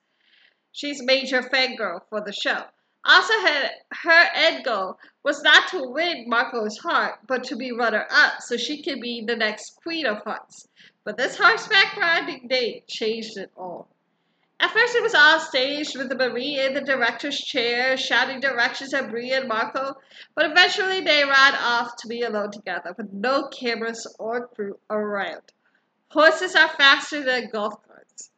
She's 0.72 1.02
major 1.02 1.42
fangirl 1.42 2.02
for 2.10 2.22
the 2.22 2.34
show. 2.34 2.66
Also, 3.06 3.34
her, 3.34 3.70
her 4.04 4.30
end 4.36 4.64
goal 4.64 4.98
was 5.24 5.42
not 5.42 5.68
to 5.70 5.82
win 5.90 6.26
Marco's 6.28 6.78
heart, 6.78 7.16
but 7.28 7.44
to 7.46 7.56
be 7.56 7.72
runner 7.72 8.06
up 8.12 8.42
so 8.42 8.58
she 8.58 8.82
could 8.82 9.02
be 9.02 9.26
the 9.26 9.36
next 9.36 9.76
Queen 9.84 10.06
of 10.06 10.20
Hearts. 10.20 10.68
But 11.04 11.18
this 11.18 11.36
horseback 11.36 11.98
riding 11.98 12.48
date 12.48 12.88
changed 12.88 13.38
it 13.38 13.52
all. 13.58 13.93
At 14.60 14.72
first, 14.72 14.96
it 14.96 15.04
was 15.04 15.16
all 15.16 15.40
staged 15.40 15.98
with 15.98 16.12
Marie 16.14 16.60
in 16.60 16.74
the 16.74 16.82
director's 16.82 17.38
chair, 17.38 17.98
shouting 17.98 18.40
directions 18.40 18.94
at 18.94 19.10
Brie 19.10 19.32
and 19.32 19.48
Marco, 19.48 20.00
but 20.36 20.50
eventually 20.50 21.02
they 21.02 21.24
ran 21.26 21.56
off 21.56 21.96
to 21.98 22.08
be 22.08 22.22
alone 22.22 22.52
together 22.52 22.94
with 22.98 23.12
no 23.12 23.48
cameras 23.48 24.08
or 24.20 24.48
crew 24.48 24.80
around. 24.90 25.52
Horses 26.10 26.56
are 26.56 26.70
faster 26.70 27.24
than 27.24 27.50
golf 27.50 27.82
carts. 27.88 28.30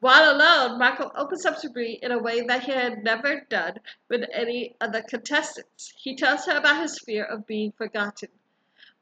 While 0.00 0.36
alone, 0.36 0.78
Marco 0.78 1.10
opens 1.16 1.46
up 1.46 1.58
to 1.62 1.70
Brie 1.70 1.98
in 2.02 2.12
a 2.12 2.18
way 2.18 2.42
that 2.42 2.64
he 2.64 2.72
had 2.72 3.02
never 3.02 3.40
done 3.48 3.78
with 4.10 4.28
any 4.30 4.76
other 4.78 5.00
contestants. 5.00 5.94
He 5.96 6.14
tells 6.14 6.44
her 6.44 6.58
about 6.58 6.82
his 6.82 6.98
fear 6.98 7.24
of 7.24 7.46
being 7.46 7.72
forgotten. 7.72 8.28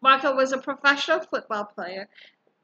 Marco 0.01 0.35
was 0.35 0.53
a 0.53 0.59
professional 0.59 1.21
football 1.21 1.65
player. 1.65 2.09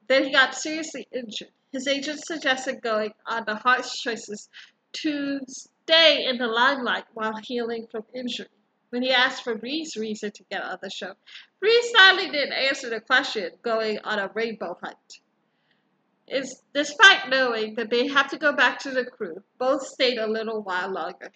Then 0.07 0.25
he 0.25 0.31
got 0.31 0.55
seriously 0.55 1.09
injured. 1.13 1.51
His 1.73 1.87
agent 1.87 2.25
suggested 2.25 2.81
going 2.81 3.13
on 3.27 3.45
the 3.45 3.57
Heart 3.57 3.85
Choices 3.85 4.49
to 4.95 5.41
stay 5.47 6.25
in 6.25 6.39
the 6.39 6.47
limelight 6.47 7.05
while 7.13 7.37
healing 7.37 7.87
from 7.91 8.05
injury. 8.15 8.49
When 8.91 9.03
he 9.03 9.13
asked 9.13 9.45
for 9.45 9.55
Bree's 9.55 9.97
reason 9.97 10.31
to 10.33 10.45
get 10.45 10.63
on 10.63 10.79
the 10.81 10.89
show, 10.89 11.15
Bree 11.61 11.93
sadly 11.95 12.31
didn't 12.31 12.55
answer 12.55 12.89
the 12.89 13.01
question, 13.01 13.53
going 13.63 13.99
on 13.99 14.19
a 14.19 14.31
rainbow 14.33 14.79
hunt. 14.83 15.21
Is 16.27 16.63
despite 16.73 17.29
knowing 17.29 17.75
that 17.75 17.91
they 17.91 18.07
have 18.09 18.31
to 18.31 18.39
go 18.39 18.53
back 18.53 18.79
to 18.81 18.91
the 18.91 19.05
crew, 19.05 19.43
both 19.59 19.87
stayed 19.87 20.19
a 20.19 20.27
little 20.27 20.63
while 20.63 20.91
longer. 20.91 21.31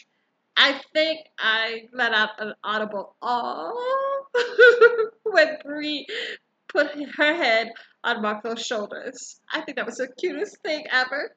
I 0.57 0.81
think 0.95 1.27
I 1.39 1.89
let 1.93 2.13
out 2.13 2.41
an 2.41 2.55
audible 2.63 3.17
"oh" 3.21 4.27
when 5.25 5.59
Bree 5.65 6.07
put 6.69 6.91
her 7.17 7.35
head 7.35 7.73
on 8.05 8.23
Marco's 8.23 8.65
shoulders. 8.65 9.41
I 9.53 9.61
think 9.61 9.77
that 9.77 9.87
was 9.87 9.97
the 9.97 10.09
cutest 10.09 10.59
thing 10.63 10.87
ever. 10.91 11.35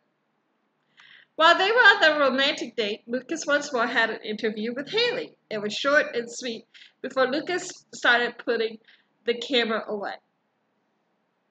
While 1.36 1.58
they 1.58 1.70
were 1.70 1.78
on 1.78 2.00
their 2.00 2.20
romantic 2.20 2.76
date, 2.76 3.02
Lucas 3.08 3.46
once 3.46 3.74
more 3.74 3.88
had 3.88 4.10
an 4.10 4.22
interview 4.24 4.74
with 4.74 4.90
Haley. 4.90 5.36
It 5.50 5.62
was 5.62 5.74
short 5.74 6.16
and 6.16 6.32
sweet 6.32 6.66
before 7.02 7.28
Lucas 7.28 7.70
started 7.94 8.38
putting 8.38 8.80
the 9.26 9.34
camera 9.34 9.84
away. 9.88 10.16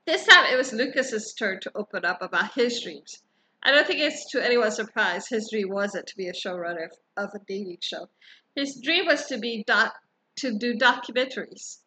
This 0.06 0.26
time 0.26 0.52
it 0.52 0.56
was 0.56 0.72
Lucas's 0.72 1.34
turn 1.34 1.60
to 1.60 1.72
open 1.74 2.04
up 2.04 2.22
about 2.22 2.54
his 2.54 2.82
dreams. 2.82 3.22
I 3.62 3.72
don't 3.72 3.86
think 3.86 4.00
it's 4.00 4.30
to 4.32 4.44
anyone's 4.44 4.76
surprise 4.76 5.28
his 5.28 5.48
dream 5.50 5.70
wasn't 5.70 6.06
to 6.08 6.16
be 6.16 6.28
a 6.28 6.32
showrunner 6.32 6.88
of 7.16 7.30
a 7.34 7.38
dating 7.46 7.78
show. 7.80 8.08
His 8.54 8.80
dream 8.82 9.06
was 9.06 9.26
to 9.26 9.38
be 9.38 9.64
doc- 9.66 9.96
to 10.36 10.56
do 10.58 10.74
documentaries. 10.74 11.78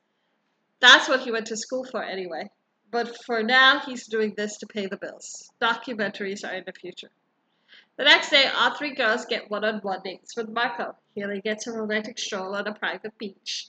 That's 0.80 1.08
what 1.08 1.22
he 1.22 1.32
went 1.32 1.48
to 1.48 1.58
school 1.58 1.84
for 1.84 2.04
anyway. 2.04 2.50
But 2.90 3.18
for 3.26 3.44
now, 3.44 3.82
he's 3.86 4.08
doing 4.08 4.34
this 4.38 4.58
to 4.58 4.68
pay 4.68 4.88
the 4.88 4.98
bills. 4.98 5.52
Documentaries 5.62 6.48
are 6.48 6.56
in 6.56 6.64
the 6.66 6.74
future. 6.74 7.10
The 7.98 8.06
next 8.06 8.30
day, 8.30 8.46
all 8.46 8.76
three 8.76 8.96
girls 8.96 9.26
get 9.26 9.50
one-on-one 9.50 10.02
dates 10.04 10.38
with 10.38 10.50
Marco. 10.50 10.96
Haley 11.16 11.42
gets 11.42 11.68
a 11.68 11.72
romantic 11.72 12.18
stroll 12.18 12.56
on 12.56 12.68
a 12.68 12.74
private 12.74 13.18
beach. 13.18 13.66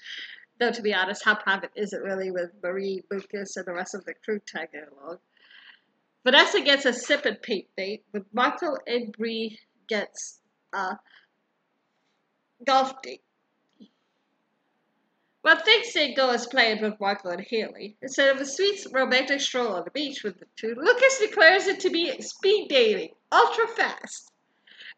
Though, 0.60 0.70
to 0.70 0.82
be 0.82 0.94
honest, 0.94 1.24
how 1.24 1.34
private 1.34 1.70
is 1.76 1.92
it 1.92 2.02
really 2.02 2.30
with 2.30 2.50
Marie, 2.62 3.02
Lucas, 3.10 3.56
and 3.56 3.64
the 3.66 3.72
rest 3.72 3.94
of 3.94 4.04
the 4.04 4.14
crew 4.24 4.40
tagging 4.46 4.84
along? 5.00 5.18
Vanessa 6.24 6.60
gets 6.60 6.84
a 6.84 6.92
sip 6.92 7.24
and 7.24 7.40
paint 7.40 7.66
date, 7.76 8.04
with 8.12 8.24
Marco 8.32 8.76
and 8.86 9.12
Bree 9.12 9.58
gets 9.88 10.40
a 10.72 10.96
golf 12.66 13.00
date. 13.02 13.22
Well, 15.44 15.56
things 15.56 15.92
didn't 15.92 16.16
go 16.16 16.30
as 16.30 16.46
planned 16.46 16.80
with 16.80 17.00
Michael 17.00 17.30
and 17.30 17.40
Haley. 17.40 17.96
Instead 18.02 18.34
of 18.34 18.40
a 18.40 18.44
sweet 18.44 18.84
romantic 18.92 19.40
stroll 19.40 19.74
on 19.74 19.84
the 19.84 19.90
beach 19.90 20.22
with 20.24 20.38
the 20.38 20.46
two, 20.56 20.74
Lucas 20.76 21.18
declares 21.18 21.66
it 21.66 21.80
to 21.80 21.90
be 21.90 22.20
speed 22.20 22.68
dating, 22.68 23.14
ultra 23.30 23.68
fast. 23.68 24.32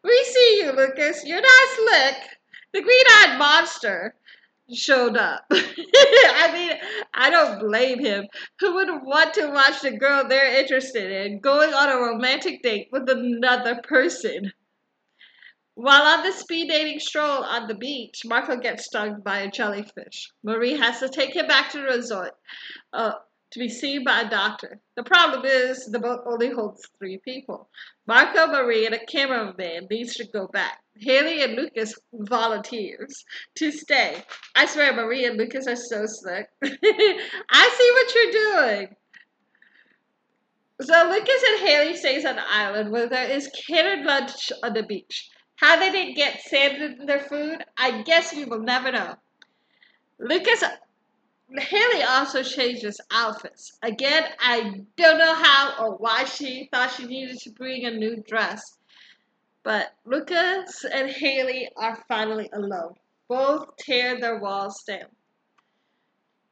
We 0.03 0.23
see 0.23 0.63
you, 0.63 0.71
Lucas. 0.71 1.23
You're 1.25 1.41
not 1.41 1.69
slick. 1.75 2.15
The 2.73 2.81
green-eyed 2.81 3.37
monster 3.37 4.15
showed 4.73 5.15
up. 5.15 5.45
I 5.51 6.49
mean, 6.53 6.71
I 7.13 7.29
don't 7.29 7.59
blame 7.59 7.99
him. 7.99 8.27
Who 8.59 8.75
would 8.75 9.03
want 9.03 9.33
to 9.35 9.51
watch 9.51 9.81
the 9.81 9.91
girl 9.91 10.27
they're 10.27 10.59
interested 10.59 11.11
in 11.11 11.39
going 11.39 11.73
on 11.73 11.89
a 11.89 12.01
romantic 12.01 12.63
date 12.63 12.89
with 12.91 13.09
another 13.09 13.81
person? 13.83 14.51
While 15.81 16.03
on 16.03 16.23
the 16.23 16.31
speed 16.31 16.69
dating 16.69 16.99
stroll 16.99 17.43
on 17.43 17.67
the 17.67 17.73
beach, 17.73 18.21
Marco 18.23 18.55
gets 18.55 18.85
stung 18.85 19.21
by 19.21 19.39
a 19.39 19.49
jellyfish. 19.49 20.31
Marie 20.43 20.77
has 20.77 20.99
to 20.99 21.09
take 21.09 21.35
him 21.35 21.47
back 21.47 21.71
to 21.71 21.79
the 21.79 21.85
resort 21.85 22.35
uh, 22.93 23.13
to 23.49 23.59
be 23.59 23.67
seen 23.67 24.03
by 24.03 24.21
a 24.21 24.29
doctor. 24.29 24.79
The 24.95 25.01
problem 25.01 25.43
is 25.43 25.87
the 25.87 25.97
boat 25.97 26.19
only 26.27 26.51
holds 26.51 26.87
three 26.99 27.17
people. 27.17 27.67
Marco, 28.05 28.45
Marie, 28.45 28.85
and 28.85 28.93
a 28.93 29.03
cameraman 29.07 29.87
needs 29.89 30.13
to 30.17 30.27
go 30.27 30.45
back. 30.45 30.83
Haley 30.99 31.41
and 31.41 31.55
Lucas 31.55 31.95
volunteers 32.13 33.25
to 33.55 33.71
stay. 33.71 34.23
I 34.53 34.67
swear, 34.67 34.93
Marie 34.93 35.25
and 35.25 35.35
Lucas 35.35 35.65
are 35.65 35.75
so 35.75 36.05
slick. 36.05 36.47
I 36.63 37.69
see 37.75 37.91
what 37.91 38.13
you're 38.13 38.77
doing. 38.77 38.95
So 40.81 41.09
Lucas 41.09 41.43
and 41.49 41.67
Haley 41.67 41.95
stays 41.95 42.23
on 42.23 42.35
the 42.35 42.47
island 42.47 42.91
where 42.91 43.09
there 43.09 43.31
is 43.31 43.49
catered 43.67 44.05
lunch 44.05 44.51
on 44.61 44.73
the 44.73 44.83
beach. 44.83 45.27
How 45.61 45.77
they 45.77 45.91
didn't 45.91 46.15
get 46.15 46.41
sand 46.41 46.81
in 46.81 47.05
their 47.05 47.19
food, 47.19 47.63
I 47.77 48.01
guess 48.01 48.35
we 48.35 48.45
will 48.45 48.61
never 48.61 48.91
know. 48.91 49.15
Lucas, 50.17 50.63
Haley 51.55 52.01
also 52.01 52.41
changes 52.41 52.99
outfits. 53.11 53.77
Again, 53.83 54.23
I 54.39 54.81
don't 54.97 55.19
know 55.19 55.35
how 55.35 55.75
or 55.79 55.97
why 55.97 56.23
she 56.23 56.67
thought 56.71 56.91
she 56.91 57.05
needed 57.05 57.37
to 57.41 57.51
bring 57.51 57.85
a 57.85 57.91
new 57.91 58.23
dress. 58.27 58.79
But 59.61 59.93
Lucas 60.03 60.83
and 60.83 61.11
Haley 61.11 61.69
are 61.77 62.03
finally 62.07 62.49
alone. 62.53 62.95
Both 63.27 63.77
tear 63.77 64.19
their 64.19 64.39
walls 64.39 64.81
down. 64.83 65.09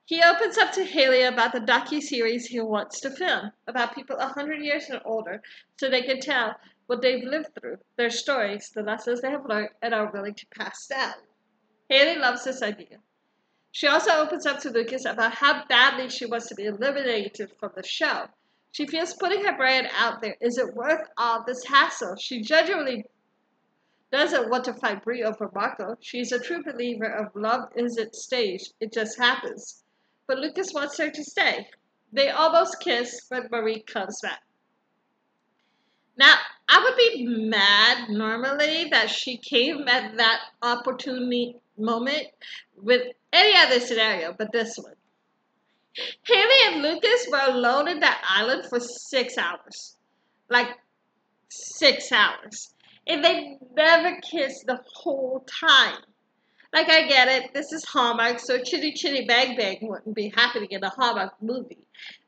He 0.05 0.21
opens 0.21 0.59
up 0.59 0.71
to 0.73 0.83
Haley 0.83 1.23
about 1.23 1.51
the 1.51 1.61
docu-series 1.61 2.45
he 2.45 2.59
wants 2.59 2.99
to 2.99 3.09
film, 3.09 3.51
about 3.65 3.95
people 3.95 4.17
a 4.17 4.27
hundred 4.27 4.61
years 4.61 4.85
and 4.89 5.01
older, 5.03 5.41
so 5.77 5.89
they 5.89 6.03
can 6.03 6.19
tell 6.19 6.55
what 6.89 7.03
they've 7.03 7.23
lived 7.23 7.53
through, 7.53 7.77
their 7.97 8.09
stories, 8.09 8.71
the 8.73 8.81
lessons 8.81 9.21
they 9.21 9.29
have 9.29 9.45
learned, 9.45 9.69
and 9.83 9.93
are 9.93 10.11
willing 10.11 10.33
to 10.33 10.47
pass 10.47 10.87
down. 10.87 11.13
Haley 11.87 12.17
loves 12.17 12.43
this 12.43 12.63
idea. 12.63 12.97
She 13.71 13.85
also 13.85 14.09
opens 14.13 14.47
up 14.47 14.59
to 14.61 14.71
Lucas 14.71 15.05
about 15.05 15.35
how 15.35 15.65
badly 15.67 16.09
she 16.09 16.25
wants 16.25 16.47
to 16.47 16.55
be 16.55 16.65
eliminated 16.65 17.51
from 17.59 17.73
the 17.75 17.83
show. 17.83 18.25
She 18.71 18.87
feels 18.87 19.13
putting 19.13 19.45
her 19.45 19.55
brand 19.55 19.87
out 19.95 20.19
there 20.19 20.35
isn't 20.41 20.73
worth 20.73 21.07
all 21.15 21.43
this 21.45 21.63
hassle. 21.63 22.15
She 22.15 22.41
genuinely 22.41 23.05
doesn't 24.11 24.49
want 24.49 24.63
to 24.65 24.73
fight 24.73 25.03
Bree 25.03 25.21
over 25.21 25.51
Marco. 25.53 25.95
She's 26.01 26.31
a 26.31 26.39
true 26.39 26.63
believer 26.63 27.05
of 27.05 27.35
love 27.35 27.69
isn't 27.75 28.15
staged, 28.15 28.73
it 28.79 28.91
just 28.91 29.15
happens. 29.19 29.83
But 30.25 30.39
Lucas 30.39 30.73
wants 30.73 30.97
her 30.97 31.11
to 31.11 31.23
stay. 31.23 31.67
They 32.11 32.31
almost 32.31 32.79
kiss 32.79 33.27
when 33.29 33.47
Marie 33.51 33.83
comes 33.83 34.21
back. 34.21 34.41
Now, 36.17 36.35
I 36.71 36.83
would 36.83 36.95
be 36.95 37.25
mad 37.25 38.09
normally 38.09 38.89
that 38.91 39.09
she 39.09 39.37
came 39.37 39.87
at 39.87 40.17
that 40.17 40.39
opportunity 40.61 41.55
moment 41.77 42.27
with 42.77 43.01
any 43.33 43.55
other 43.57 43.79
scenario, 43.79 44.35
but 44.37 44.51
this 44.51 44.77
one. 44.77 44.93
Haley 46.23 46.67
and 46.67 46.83
Lucas 46.83 47.27
were 47.31 47.41
alone 47.47 47.87
in 47.87 47.99
that 48.01 48.21
island 48.23 48.65
for 48.69 48.79
six 48.79 49.35
hours. 49.37 49.97
Like, 50.47 50.67
six 51.49 52.11
hours. 52.11 52.73
And 53.07 53.23
they 53.23 53.57
never 53.75 54.21
kissed 54.21 54.67
the 54.67 54.79
whole 54.93 55.43
time. 55.47 56.03
Like, 56.71 56.89
I 56.89 57.07
get 57.07 57.27
it, 57.29 57.53
this 57.55 57.71
is 57.71 57.83
Hallmark, 57.85 58.39
so 58.39 58.61
Chitty 58.63 58.93
Chitty 58.93 59.25
Bang 59.25 59.57
Bang 59.57 59.79
wouldn't 59.81 60.15
be 60.15 60.31
happening 60.35 60.69
in 60.69 60.83
a 60.83 60.89
Hallmark 60.89 61.33
movie. 61.41 61.79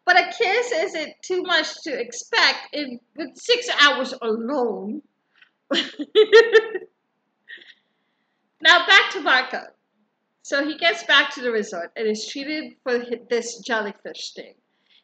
But 0.05 0.20
a 0.20 0.31
kiss 0.31 0.72
isn't 0.72 1.13
too 1.24 1.43
much 1.43 1.81
to 1.84 2.00
expect 2.00 2.74
in 2.74 3.00
with 3.15 3.36
six 3.36 3.70
hours 3.79 4.13
alone. 4.22 5.01
now 8.62 8.86
back 8.88 9.12
to 9.12 9.22
Marco. 9.22 9.62
So 10.43 10.65
he 10.65 10.77
gets 10.77 11.03
back 11.03 11.34
to 11.36 11.41
the 11.41 11.51
resort 11.51 11.91
and 11.96 12.08
is 12.08 12.27
treated 12.27 12.74
for 12.84 13.03
this 13.29 13.60
jellyfish 13.60 14.25
sting. 14.31 14.55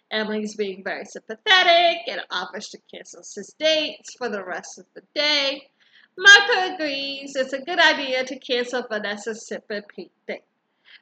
Emily's 0.10 0.56
being 0.56 0.84
very 0.84 1.06
sympathetic 1.06 2.00
and 2.08 2.22
offers 2.32 2.70
to 2.70 2.80
cancel 2.94 3.20
his 3.20 3.54
dates 3.60 4.16
for 4.18 4.30
the 4.30 4.44
rest 4.44 4.80
of 4.80 4.86
the 4.96 5.04
day. 5.14 5.70
Marco 6.18 6.74
agrees 6.74 7.36
it's 7.36 7.54
a 7.54 7.62
good 7.62 7.80
idea 7.80 8.24
to 8.24 8.40
cancel 8.40 8.84
Vanessa's 8.90 9.48
sip 9.48 9.66
and 9.70 9.88
Pete 9.88 10.12
date. 10.28 10.47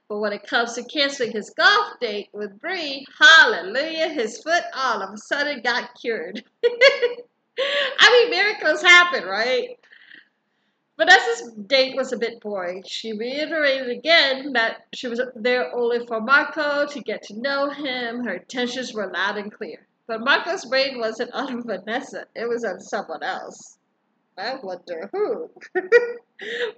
But 0.07 0.19
when 0.19 0.33
it 0.33 0.47
comes 0.47 0.73
to 0.73 0.83
canceling 0.83 1.31
his 1.31 1.49
golf 1.51 1.99
date 1.99 2.29
with 2.33 2.59
Bree, 2.59 3.05
hallelujah, 3.19 4.09
his 4.09 4.41
foot 4.41 4.63
all 4.75 5.01
of 5.01 5.13
a 5.13 5.17
sudden 5.17 5.61
got 5.61 5.95
cured. 5.99 6.43
I 6.65 8.11
mean, 8.11 8.29
miracles 8.29 8.81
happen, 8.81 9.23
right? 9.23 9.69
Vanessa's 10.97 11.51
date 11.67 11.95
was 11.95 12.13
a 12.13 12.17
bit 12.17 12.39
boring. 12.39 12.83
She 12.87 13.11
reiterated 13.11 13.89
again 13.89 14.53
that 14.53 14.85
she 14.93 15.07
was 15.07 15.19
there 15.35 15.75
only 15.75 16.05
for 16.05 16.21
Marco 16.21 16.85
to 16.85 17.01
get 17.01 17.23
to 17.23 17.41
know 17.41 17.69
him. 17.69 18.23
Her 18.23 18.35
intentions 18.35 18.93
were 18.93 19.11
loud 19.11 19.37
and 19.37 19.51
clear. 19.51 19.85
But 20.07 20.23
Marco's 20.23 20.65
brain 20.65 20.99
wasn't 20.99 21.31
on 21.33 21.63
Vanessa, 21.63 22.27
it 22.35 22.47
was 22.47 22.63
on 22.63 22.79
someone 22.79 23.23
else. 23.23 23.77
I 24.37 24.55
wonder 24.61 25.09
who. 25.11 25.49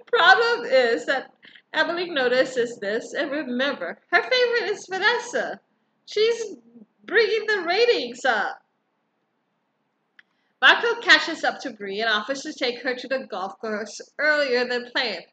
Problem 0.06 0.66
is 0.66 1.06
that 1.06 1.32
Emily 1.72 2.08
notices 2.10 2.78
this 2.78 3.14
and 3.14 3.30
remember, 3.30 3.98
her 4.10 4.22
favorite 4.22 4.70
is 4.70 4.86
Vanessa. 4.88 5.60
She's 6.06 6.56
bringing 7.04 7.46
the 7.46 7.62
ratings 7.62 8.24
up. 8.24 8.62
Marco 10.60 11.00
catches 11.00 11.44
up 11.44 11.60
to 11.60 11.70
Bree 11.70 12.00
and 12.00 12.10
offers 12.10 12.42
to 12.42 12.52
take 12.52 12.82
her 12.82 12.94
to 12.94 13.08
the 13.08 13.26
golf 13.30 13.58
course 13.60 14.00
earlier 14.18 14.66
than 14.66 14.90
planned. 14.90 15.24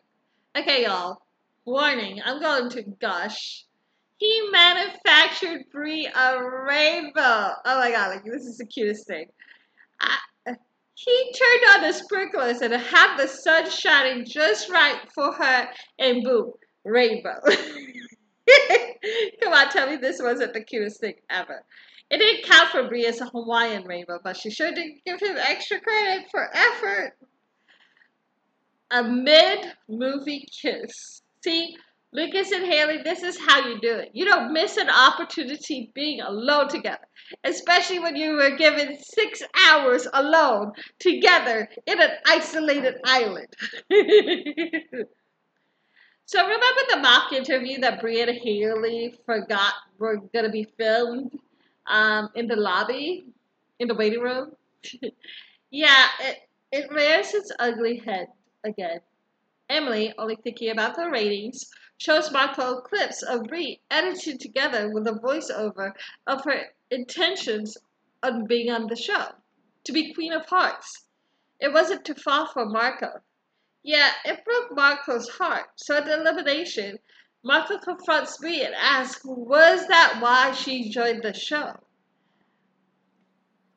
Okay, 0.57 0.83
y'all. 0.83 1.21
Warning, 1.65 2.21
I'm 2.23 2.39
going 2.39 2.69
to 2.71 2.83
gush. 2.83 3.65
He 4.17 4.49
manufactured 4.51 5.65
Bree 5.71 6.07
a 6.07 6.43
rainbow. 6.43 7.53
Oh 7.65 7.79
my 7.79 7.91
god, 7.91 8.11
like 8.11 8.23
this 8.23 8.45
is 8.45 8.57
the 8.57 8.65
cutest 8.65 9.07
thing. 9.07 9.27
I, 9.99 10.17
he 10.95 11.31
turned 11.33 11.75
on 11.75 11.81
the 11.83 11.93
sprinklers 11.93 12.61
and 12.61 12.73
had 12.73 13.17
the 13.17 13.27
sun 13.27 13.69
shining 13.69 14.25
just 14.25 14.69
right 14.69 14.99
for 15.13 15.33
her, 15.33 15.67
and 15.99 16.23
boom, 16.23 16.53
rainbow. 16.85 17.39
Come 19.43 19.53
on, 19.53 19.69
tell 19.69 19.89
me 19.89 19.97
this 19.97 20.21
wasn't 20.21 20.53
the 20.53 20.63
cutest 20.63 21.01
thing 21.01 21.15
ever. 21.29 21.63
It 22.09 22.19
didn't 22.19 22.45
count 22.45 22.69
for 22.69 22.87
Bree 22.87 23.05
as 23.07 23.19
a 23.19 23.25
Hawaiian 23.25 23.83
rainbow, 23.83 24.19
but 24.23 24.37
she 24.37 24.49
sure 24.49 24.71
did 24.71 24.93
give 25.05 25.19
him 25.19 25.37
extra 25.37 25.79
credit 25.81 26.29
for 26.31 26.49
effort. 26.55 27.13
A 28.91 29.03
mid-movie 29.03 30.47
kiss. 30.61 31.21
See, 31.43 31.75
Lucas 32.15 32.51
and 32.53 32.65
Haley, 32.65 32.99
this 33.03 33.23
is 33.23 33.37
how 33.37 33.67
you 33.67 33.77
do 33.81 33.93
it. 33.93 34.11
You 34.13 34.23
don't 34.23 34.53
miss 34.53 34.77
an 34.77 34.89
opportunity 34.89 35.91
being 35.93 36.21
alone 36.21 36.69
together, 36.69 37.05
especially 37.43 37.99
when 37.99 38.15
you 38.15 38.37
were 38.37 38.55
given 38.55 38.97
six 38.97 39.43
hours 39.67 40.07
alone 40.13 40.71
together 40.97 41.67
in 41.85 42.01
an 42.01 42.11
isolated 42.25 42.95
island. 43.03 43.53
so 46.25 46.41
remember 46.41 46.81
the 46.89 46.99
mock 47.01 47.33
interview 47.33 47.81
that 47.81 47.99
Brie 47.99 48.21
and 48.21 48.31
Haley 48.31 49.13
forgot 49.25 49.73
were 49.99 50.21
gonna 50.33 50.49
be 50.49 50.65
filmed 50.77 51.37
um, 51.85 52.29
in 52.35 52.47
the 52.47 52.55
lobby, 52.55 53.25
in 53.79 53.89
the 53.89 53.95
waiting 53.95 54.21
room? 54.21 54.53
yeah, 55.69 56.05
it, 56.21 56.37
it 56.71 56.89
rears 56.93 57.33
its 57.33 57.51
ugly 57.59 57.97
head 57.97 58.27
again. 58.63 59.01
Emily, 59.67 60.13
only 60.17 60.37
thinking 60.43 60.69
about 60.69 60.95
the 60.95 61.09
ratings, 61.09 61.65
shows 61.97 62.31
Marco 62.31 62.81
clips 62.81 63.23
of 63.23 63.43
Brie 63.43 63.79
edited 63.89 64.39
together 64.39 64.89
with 64.89 65.07
a 65.07 65.13
voiceover 65.13 65.93
of 66.27 66.43
her 66.43 66.73
intentions 66.91 67.77
on 68.21 68.45
being 68.45 68.69
on 68.71 68.87
the 68.87 68.95
show, 68.95 69.27
to 69.83 69.91
be 69.91 70.13
Queen 70.13 70.33
of 70.33 70.45
Hearts. 70.45 71.05
It 71.59 71.73
wasn't 71.73 72.05
to 72.05 72.15
fall 72.15 72.47
for 72.47 72.65
Marco. 72.65 73.21
Yeah, 73.83 74.11
it 74.25 74.43
broke 74.43 74.75
Marco's 74.75 75.29
heart, 75.29 75.67
so 75.75 75.97
at 75.97 76.05
the 76.05 76.19
elimination, 76.19 76.97
Marco 77.43 77.77
confronts 77.77 78.37
Brie 78.37 78.63
and 78.63 78.73
asks, 78.73 79.21
was 79.23 79.87
that 79.87 80.17
why 80.19 80.51
she 80.53 80.89
joined 80.89 81.21
the 81.21 81.33
show? 81.33 81.75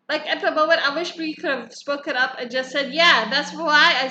Like 0.09 0.27
at 0.27 0.41
the 0.41 0.51
moment, 0.51 0.81
I 0.81 0.95
wish 0.95 1.13
Brie 1.13 1.35
could 1.35 1.51
have 1.51 1.75
spoken 1.75 2.17
up 2.17 2.37
and 2.39 2.51
just 2.51 2.71
said, 2.71 2.95
"Yeah, 2.95 3.29
that's 3.29 3.53
why 3.53 3.95
I, 4.01 4.11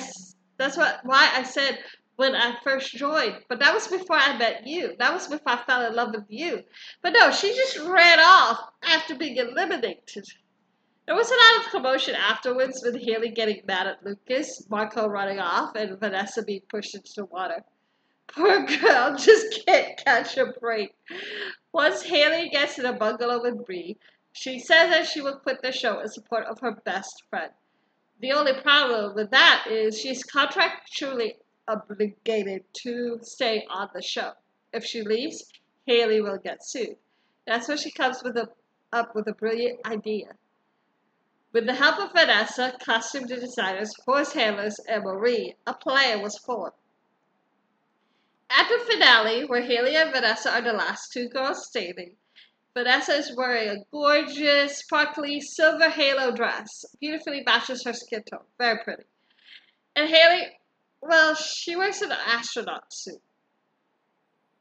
that's 0.58 0.78
what 0.78 1.00
why 1.04 1.32
I 1.34 1.42
said 1.42 1.80
when 2.18 2.36
I 2.36 2.58
first 2.64 2.92
joined. 2.94 3.38
But 3.48 3.60
that 3.60 3.74
was 3.74 3.88
before 3.88 4.18
I 4.18 4.38
met 4.38 4.68
you. 4.68 4.96
That 5.00 5.14
was 5.14 5.28
before 5.28 5.54
I 5.54 5.64
fell 5.64 5.86
in 5.86 5.96
love 5.96 6.14
with 6.14 6.26
you. 6.28 6.64
But 7.02 7.14
no, 7.14 7.32
she 7.32 7.56
just 7.56 7.78
ran 7.80 8.20
off 8.20 8.60
after 8.84 9.16
being 9.16 9.38
eliminated. 9.38 10.26
There 11.06 11.16
was 11.16 11.32
a 11.32 11.36
lot 11.36 11.66
of 11.66 11.72
commotion 11.72 12.16
afterwards 12.16 12.82
with 12.84 13.02
Haley 13.02 13.30
getting 13.30 13.62
mad 13.66 13.88
at 13.88 14.04
Lucas, 14.04 14.68
Marco 14.70 15.08
running 15.08 15.40
off, 15.40 15.76
and 15.76 15.98
Vanessa 15.98 16.44
being 16.44 16.64
pushed 16.70 16.96
into 16.96 17.14
the 17.16 17.26
water. 17.26 17.64
Poor 18.28 18.66
girl 18.66 19.16
just 19.18 19.66
can't 19.66 19.98
catch 20.04 20.36
a 20.38 20.48
break. 20.60 20.94
Once 21.72 22.02
Haley 22.02 22.50
gets 22.50 22.78
in 22.78 22.86
a 22.86 22.92
bungalow 22.92 23.42
with 23.42 23.66
Bree, 23.66 23.96
she 24.34 24.60
says 24.60 24.90
that 24.90 25.08
she 25.08 25.22
will 25.22 25.40
quit 25.40 25.62
the 25.62 25.72
show 25.72 26.00
in 26.00 26.10
support 26.10 26.46
of 26.46 26.60
her 26.60 26.74
best 26.84 27.24
friend. 27.30 27.52
The 28.20 28.34
only 28.34 28.54
problem 28.54 29.16
with 29.16 29.32
that 29.32 29.68
is 29.70 30.00
she's 30.00 30.26
contractually 30.26 31.36
obligated 31.68 32.64
to 32.84 33.20
stay 33.22 33.66
on 33.70 33.90
the 33.94 34.02
show. 34.02 34.34
If 34.74 34.86
she 34.86 35.02
leaves, 35.02 35.44
Haley 35.86 36.22
will 36.22 36.38
get 36.38 36.66
sued. 36.66 36.98
That's 37.46 37.68
when 37.68 37.78
she 37.78 37.92
comes 37.92 38.22
with 38.24 38.38
a, 38.38 38.50
up 38.92 39.16
with 39.16 39.28
a 39.28 39.34
brilliant 39.34 39.86
idea. 39.86 40.36
With 41.54 41.66
the 41.66 41.74
help 41.74 42.00
of 42.00 42.12
Vanessa, 42.12 42.78
costume 42.84 43.26
designers, 43.26 43.94
horse 44.06 44.34
handlers, 44.34 44.80
and 44.88 45.04
Marie, 45.04 45.56
a 45.66 45.74
plan 45.74 46.22
was 46.22 46.38
formed. 46.38 46.74
At 48.50 48.68
the 48.70 48.80
finale, 48.92 49.46
where 49.46 49.62
Haley 49.62 49.96
and 49.96 50.12
Vanessa 50.12 50.52
are 50.54 50.62
the 50.62 50.74
last 50.74 51.12
two 51.12 51.30
girls 51.30 51.68
standing, 51.68 52.16
Vanessa 52.74 53.14
is 53.14 53.36
wearing 53.36 53.70
a 53.70 53.84
gorgeous, 53.92 54.78
sparkly 54.78 55.42
silver 55.42 55.90
halo 55.90 56.32
dress. 56.32 56.86
Beautifully 57.00 57.42
matches 57.44 57.84
her 57.86 57.94
skin 57.94 58.24
tone. 58.24 58.46
Very 58.60 58.84
pretty. 58.84 59.04
And 59.96 60.08
Haley 60.08 60.60
well, 61.02 61.36
she 61.36 61.76
wears 61.76 62.02
an 62.02 62.12
astronaut 62.12 62.92
suit, 62.92 63.22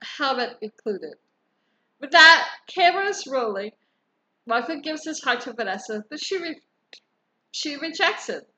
helmet 0.03 0.59
included. 0.61 1.14
With 2.01 2.11
that, 2.11 2.49
camera's 2.66 3.27
rolling. 3.27 3.72
Marco 4.46 4.77
gives 4.77 5.05
his 5.05 5.22
heart 5.22 5.40
to 5.42 5.53
Vanessa, 5.53 6.05
but 6.09 6.20
she 6.20 6.38
re- 6.38 6.61
she 7.51 7.77
rejects 7.77 8.29
it, 8.29 8.49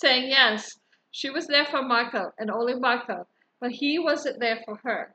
saying 0.00 0.28
yes, 0.28 0.78
she 1.10 1.30
was 1.30 1.46
there 1.46 1.66
for 1.66 1.82
Marco 1.82 2.32
and 2.38 2.50
only 2.50 2.74
Marco, 2.74 3.26
but 3.60 3.70
he 3.70 3.98
wasn't 3.98 4.40
there 4.40 4.62
for 4.64 4.76
her. 4.84 5.14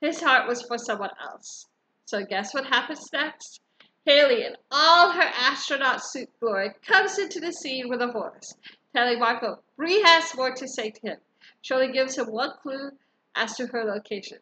His 0.00 0.20
heart 0.20 0.46
was 0.46 0.62
for 0.62 0.78
someone 0.78 1.10
else. 1.20 1.66
So 2.04 2.24
guess 2.24 2.54
what 2.54 2.66
happens 2.66 3.12
next? 3.12 3.60
Haley, 4.04 4.44
in 4.44 4.56
all 4.70 5.10
her 5.12 5.30
astronaut 5.34 6.04
suit 6.04 6.30
glory, 6.40 6.70
comes 6.86 7.18
into 7.18 7.40
the 7.40 7.52
scene 7.52 7.88
with 7.88 8.00
a 8.00 8.12
horse, 8.12 8.54
telling 8.94 9.18
Marco 9.18 9.62
Bree 9.76 10.00
has 10.02 10.34
more 10.34 10.54
to 10.54 10.68
say 10.68 10.90
to 10.90 11.00
him. 11.00 11.18
Shirley 11.62 11.92
gives 11.92 12.16
him 12.16 12.30
one 12.30 12.56
clue 12.62 12.92
as 13.34 13.56
to 13.56 13.66
her 13.68 13.84
location. 13.84 14.38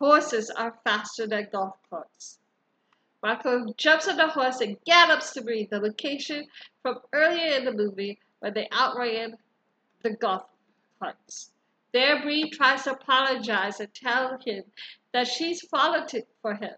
Horses 0.00 0.50
are 0.50 0.78
faster 0.84 1.26
than 1.26 1.48
golf 1.50 1.76
carts. 1.90 2.38
Marco 3.20 3.72
jumps 3.72 4.06
on 4.06 4.16
the 4.16 4.28
horse 4.28 4.60
and 4.60 4.82
gallops 4.84 5.32
to 5.32 5.42
Bree, 5.42 5.64
the 5.64 5.80
location 5.80 6.46
from 6.82 7.00
earlier 7.12 7.56
in 7.56 7.64
the 7.64 7.72
movie 7.72 8.20
when 8.38 8.54
they 8.54 8.68
outran 8.72 9.36
the 10.02 10.10
golf 10.10 10.44
carts. 11.00 11.50
There, 11.92 12.22
Bree 12.22 12.48
tries 12.50 12.84
to 12.84 12.92
apologize 12.92 13.80
and 13.80 13.92
tell 13.92 14.38
him 14.38 14.64
that 15.12 15.26
she's 15.26 15.62
to, 15.62 16.26
for 16.42 16.54
him, 16.54 16.74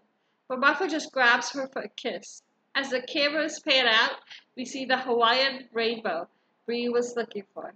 but 0.47 0.59
Marco 0.59 0.87
just 0.87 1.11
grabs 1.11 1.51
her 1.51 1.67
for 1.67 1.83
a 1.83 1.89
kiss. 1.89 2.41
As 2.73 2.89
the 2.89 3.01
cameras 3.01 3.59
pan 3.59 3.85
out, 3.85 4.15
we 4.55 4.65
see 4.65 4.85
the 4.85 4.97
Hawaiian 4.97 5.69
rainbow 5.73 6.27
Bree 6.65 6.89
was 6.89 7.15
looking 7.15 7.43
for. 7.53 7.73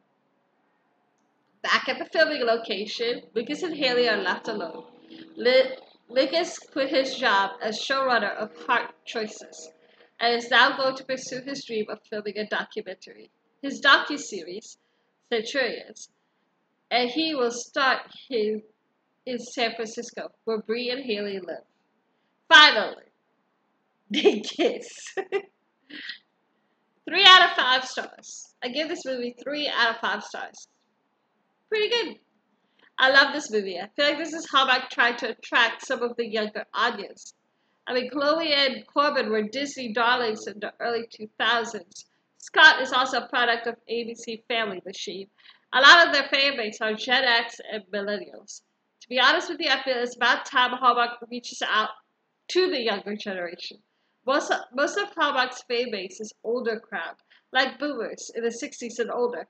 Back 1.65 1.89
at 1.89 1.97
the 1.97 2.06
filming 2.06 2.45
location, 2.45 3.23
Lucas 3.34 3.63
and 3.63 3.75
Haley 3.75 4.08
are 4.08 4.21
left 4.21 4.47
alone. 4.47 4.84
Lucas 5.36 6.60
quit 6.60 6.89
his 6.89 7.15
job 7.15 7.54
as 7.60 7.82
showrunner 7.82 8.36
of 8.36 8.56
Heart 8.67 8.91
Choices 9.04 9.71
and 10.19 10.36
is 10.36 10.51
now 10.51 10.78
going 10.78 10.95
to 10.95 11.04
pursue 11.04 11.41
his 11.41 11.65
dream 11.65 11.86
of 11.89 12.04
filming 12.08 12.38
a 12.38 12.45
documentary, 12.47 13.32
his 13.63 13.82
docu-series, 13.82 14.78
Centurions, 15.34 16.12
and 16.91 17.10
he 17.10 17.34
will 17.34 17.49
start 17.49 18.01
his 18.30 18.62
in 19.25 19.39
San 19.39 19.73
Francisco, 19.73 20.30
where 20.43 20.62
Bree 20.62 20.91
and 20.91 21.04
Haley 21.04 21.39
live. 21.39 21.65
Finally, 22.47 23.06
they 24.12 24.39
kiss. 24.41 25.15
three 27.10 27.25
out 27.25 27.49
of 27.49 27.58
five 27.58 27.86
stars. 27.86 28.54
I 28.63 28.67
give 28.67 28.88
this 28.88 29.04
movie 29.04 29.36
three 29.43 29.67
out 29.67 29.95
of 29.95 29.97
five 29.99 30.23
stars 30.23 30.67
pretty 31.69 31.89
good. 31.89 32.19
I 32.97 33.10
love 33.10 33.34
this 33.34 33.51
movie. 33.51 33.78
I 33.78 33.89
feel 33.95 34.06
like 34.06 34.17
this 34.17 34.34
is 34.34 34.47
how 34.49 34.60
Hallmark 34.60 34.89
trying 34.89 35.17
to 35.17 35.30
attract 35.30 35.86
some 35.86 36.01
of 36.01 36.15
the 36.15 36.25
younger 36.25 36.65
audience. 36.73 37.34
I 37.88 37.93
mean, 37.93 38.10
Chloe 38.10 38.54
and 38.54 38.88
Corbin 38.88 39.30
were 39.30 39.43
Disney 39.43 39.93
darlings 39.93 40.47
in 40.47 40.60
the 40.60 40.73
early 40.80 41.08
2000s. 41.08 42.06
Scott 42.38 42.82
is 42.82 42.93
also 42.93 43.19
a 43.19 43.28
product 43.28 43.67
of 43.67 43.75
ABC 43.89 44.43
Family 44.47 44.82
Machine. 44.86 45.28
A 45.73 45.82
lot 45.82 46.08
of 46.08 46.13
their 46.13 46.30
fan 46.30 46.56
base 46.56 46.80
are 46.80 46.93
Gen 46.93 47.23
X 47.23 47.60
and 47.71 47.84
Millennials. 47.93 48.62
To 49.01 49.10
be 49.10 49.19
honest 49.19 49.49
with 49.49 49.60
you, 49.60 49.69
I 49.69 49.84
feel 49.84 49.97
it's 49.97 50.15
about 50.15 50.45
time 50.45 50.71
Hallmark 50.71 51.19
reaches 51.30 51.62
out 51.62 51.89
to 52.49 52.69
the 52.69 52.82
younger 52.82 53.15
generation. 53.15 53.78
Most 54.25 54.51
of, 54.51 54.62
most 54.73 54.97
of 54.97 55.10
Hallmark's 55.13 55.63
fan 55.63 55.91
base 55.91 56.21
is 56.21 56.34
older 56.43 56.80
crowd, 56.80 57.15
like 57.51 57.78
boomers 57.78 58.32
in 58.34 58.43
the 58.43 58.49
60s 58.49 58.99
and 58.99 59.12
older. 59.12 59.47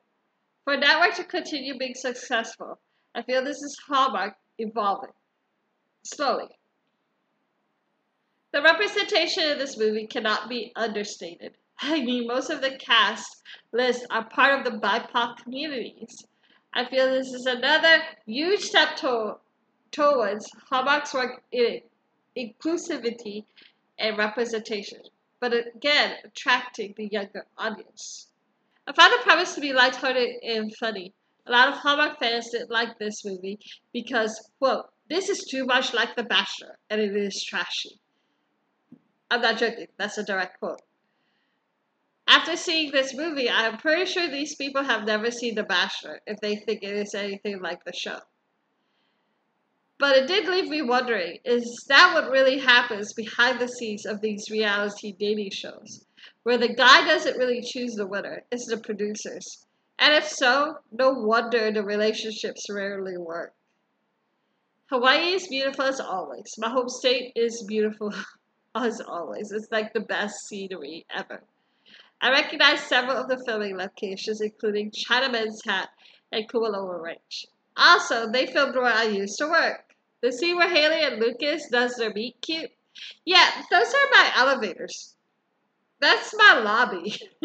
For 0.65 0.75
network 0.75 1.13
to 1.17 1.23
continue 1.23 1.77
being 1.77 1.93
successful, 1.93 2.79
I 3.13 3.21
feel 3.21 3.43
this 3.43 3.61
is 3.61 3.77
Hallmark 3.87 4.35
evolving 4.57 5.13
slowly. 6.01 6.57
The 8.51 8.63
representation 8.63 9.43
in 9.43 9.59
this 9.59 9.77
movie 9.77 10.07
cannot 10.07 10.49
be 10.49 10.71
understated. 10.75 11.55
I 11.79 12.01
mean, 12.01 12.25
most 12.25 12.49
of 12.49 12.61
the 12.61 12.77
cast 12.77 13.43
list 13.73 14.07
are 14.09 14.27
part 14.27 14.57
of 14.57 14.65
the 14.65 14.79
BIPOC 14.79 15.37
communities. 15.43 16.25
I 16.73 16.85
feel 16.85 17.11
this 17.11 17.31
is 17.31 17.45
another 17.45 18.01
huge 18.25 18.61
step 18.61 18.95
to, 18.97 19.37
towards 19.91 20.49
Hallmark's 20.71 21.13
work 21.13 21.43
in 21.51 21.81
inclusivity 22.35 23.45
and 23.99 24.17
representation, 24.17 25.01
but 25.39 25.53
again, 25.53 26.15
attracting 26.23 26.95
the 26.97 27.05
younger 27.05 27.45
audience. 27.55 28.29
I 28.87 28.93
found 28.93 29.13
the 29.13 29.23
premise 29.23 29.55
to 29.55 29.61
be 29.61 29.73
lighthearted 29.73 30.43
and 30.43 30.75
funny. 30.75 31.13
A 31.47 31.51
lot 31.51 31.69
of 31.69 31.75
Hallmark 31.75 32.19
fans 32.19 32.51
didn't 32.51 32.69
like 32.69 32.99
this 32.99 33.25
movie 33.25 33.59
because, 33.91 34.51
quote, 34.59 34.85
this 35.09 35.29
is 35.29 35.45
too 35.45 35.65
much 35.65 35.93
like 35.93 36.15
The 36.15 36.23
Bachelor 36.23 36.77
and 36.89 37.01
it 37.01 37.15
is 37.15 37.43
trashy. 37.43 37.99
I'm 39.31 39.41
not 39.41 39.57
joking, 39.57 39.87
that's 39.97 40.19
a 40.19 40.23
direct 40.23 40.59
quote. 40.59 40.81
After 42.27 42.55
seeing 42.55 42.91
this 42.91 43.13
movie, 43.13 43.49
I'm 43.49 43.77
pretty 43.77 44.05
sure 44.05 44.27
these 44.27 44.55
people 44.55 44.83
have 44.83 45.05
never 45.05 45.31
seen 45.31 45.55
The 45.55 45.63
Bachelor 45.63 46.21
if 46.27 46.39
they 46.39 46.55
think 46.55 46.83
it 46.83 46.95
is 46.95 47.15
anything 47.15 47.61
like 47.61 47.83
the 47.85 47.93
show. 47.93 48.19
But 49.97 50.17
it 50.17 50.27
did 50.27 50.47
leave 50.47 50.67
me 50.67 50.81
wondering 50.81 51.39
is 51.43 51.85
that 51.87 52.13
what 52.13 52.29
really 52.29 52.59
happens 52.59 53.13
behind 53.13 53.59
the 53.59 53.67
scenes 53.67 54.05
of 54.05 54.21
these 54.21 54.51
reality 54.51 55.11
dating 55.17 55.51
shows? 55.51 56.04
Where 56.43 56.57
the 56.57 56.73
guy 56.73 57.05
doesn't 57.05 57.37
really 57.37 57.61
choose 57.61 57.95
the 57.95 58.07
winner, 58.07 58.43
it's 58.51 58.67
the 58.67 58.77
producers. 58.77 59.65
And 59.97 60.13
if 60.13 60.27
so, 60.27 60.79
no 60.91 61.11
wonder 61.11 61.71
the 61.71 61.83
relationships 61.83 62.67
rarely 62.69 63.17
work. 63.17 63.53
Hawaii 64.89 65.33
is 65.33 65.47
beautiful 65.47 65.85
as 65.85 65.99
always. 65.99 66.53
My 66.57 66.69
home 66.69 66.89
state 66.89 67.31
is 67.35 67.63
beautiful 67.63 68.13
as 68.75 69.01
always. 69.01 69.51
It's 69.51 69.71
like 69.71 69.93
the 69.93 70.01
best 70.01 70.47
scenery 70.47 71.05
ever. 71.09 71.43
I 72.21 72.29
recognize 72.29 72.81
several 72.81 73.17
of 73.17 73.27
the 73.27 73.43
filming 73.45 73.77
locations, 73.77 74.41
including 74.41 74.91
Chinaman's 74.91 75.63
Hat 75.65 75.89
and 76.31 76.47
Kualoa 76.47 77.01
Ranch. 77.01 77.45
Also, 77.77 78.31
they 78.31 78.45
filmed 78.45 78.75
where 78.75 78.85
I 78.85 79.03
used 79.03 79.37
to 79.39 79.49
work. 79.49 79.95
The 80.21 80.31
scene 80.31 80.55
where 80.55 80.69
Haley 80.69 81.03
and 81.03 81.19
Lucas 81.19 81.67
does 81.69 81.95
their 81.95 82.13
meet 82.13 82.41
cute. 82.41 82.71
Yeah, 83.25 83.63
those 83.69 83.93
are 83.93 84.09
my 84.11 84.31
elevators. 84.35 85.14
That's 85.99 86.35
my 86.35 86.59
lobby. 86.59 87.15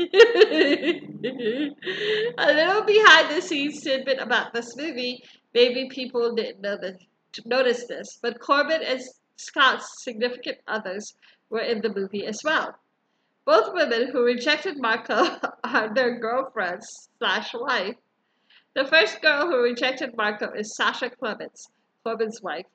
a 2.38 2.52
little 2.52 2.82
behind 2.82 3.30
the 3.30 3.40
scenes 3.40 3.82
tidbit 3.82 4.18
about 4.20 4.52
this 4.52 4.76
movie. 4.76 5.22
Maybe 5.54 5.88
people 5.88 6.34
didn't 6.34 6.60
know 6.60 6.78
notice 7.44 7.86
this, 7.86 8.18
but 8.20 8.40
Corbin 8.40 8.82
and 8.82 9.00
Scott's 9.36 10.02
significant 10.02 10.58
others 10.66 11.14
were 11.48 11.60
in 11.60 11.80
the 11.80 11.94
movie 11.94 12.26
as 12.26 12.42
well. 12.44 12.76
Both 13.44 13.72
women 13.72 14.08
who 14.08 14.22
rejected 14.22 14.78
Marco 14.78 15.38
are 15.64 15.94
their 15.94 16.18
girlfriends 16.18 17.08
slash 17.18 17.54
wife. 17.54 17.96
The 18.74 18.84
first 18.84 19.22
girl 19.22 19.46
who 19.46 19.62
rejected 19.62 20.16
Marco 20.16 20.52
is 20.52 20.76
Sasha 20.76 21.10
Clements, 21.10 21.68
Corbin's 22.04 22.42
wife, 22.42 22.66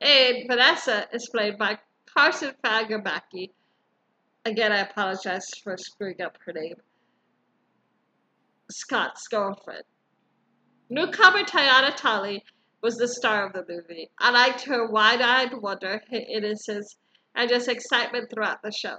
and 0.00 0.46
Vanessa 0.48 1.08
is 1.12 1.28
played 1.30 1.56
by 1.58 1.78
Carson 2.06 2.54
Fagerbakke. 2.64 3.50
Again, 4.48 4.72
I 4.72 4.78
apologize 4.78 5.50
for 5.62 5.76
screwing 5.76 6.22
up 6.22 6.38
her 6.46 6.54
name. 6.54 6.76
Scott's 8.70 9.28
girlfriend. 9.28 9.82
Newcomer 10.88 11.44
Teyana 11.44 11.94
Taylor 11.94 12.38
was 12.80 12.96
the 12.96 13.08
star 13.08 13.46
of 13.46 13.52
the 13.52 13.66
movie. 13.68 14.10
I 14.18 14.30
liked 14.30 14.62
her 14.62 14.86
wide-eyed 14.86 15.52
wonder, 15.52 16.02
her 16.10 16.16
innocence, 16.16 16.96
and 17.34 17.50
just 17.50 17.68
excitement 17.68 18.30
throughout 18.30 18.62
the 18.62 18.72
show. 18.72 18.96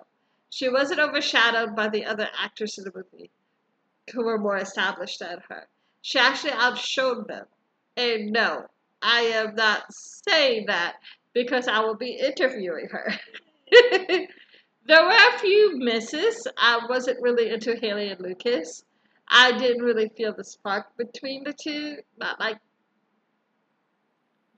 She 0.51 0.69
wasn't 0.69 0.99
overshadowed 0.99 1.75
by 1.75 1.89
the 1.89 2.05
other 2.05 2.29
actors 2.37 2.77
in 2.77 2.83
the 2.83 2.91
movie, 2.93 3.31
who 4.13 4.25
were 4.25 4.37
more 4.37 4.57
established 4.57 5.19
than 5.19 5.41
her. 5.49 5.67
She 6.03 6.19
actually 6.19 6.51
outshone 6.51 7.25
them. 7.27 7.47
And 7.97 8.31
no, 8.31 8.67
I 9.01 9.21
am 9.21 9.55
not 9.55 9.91
saying 9.91 10.67
that 10.67 10.97
because 11.33 11.67
I 11.67 11.79
will 11.79 11.97
be 11.97 12.11
interviewing 12.11 12.89
her. 12.91 13.13
there 14.89 15.03
were 15.03 15.11
a 15.11 15.39
few 15.39 15.77
misses. 15.77 16.47
I 16.57 16.79
wasn't 16.89 17.21
really 17.21 17.51
into 17.51 17.75
Haley 17.75 18.09
and 18.09 18.19
Lucas. 18.19 18.83
I 19.29 19.55
didn't 19.55 19.83
really 19.83 20.09
feel 20.17 20.33
the 20.33 20.43
spark 20.43 20.97
between 20.97 21.43
the 21.43 21.53
two, 21.53 21.97
not 22.17 22.39
like 22.39 22.57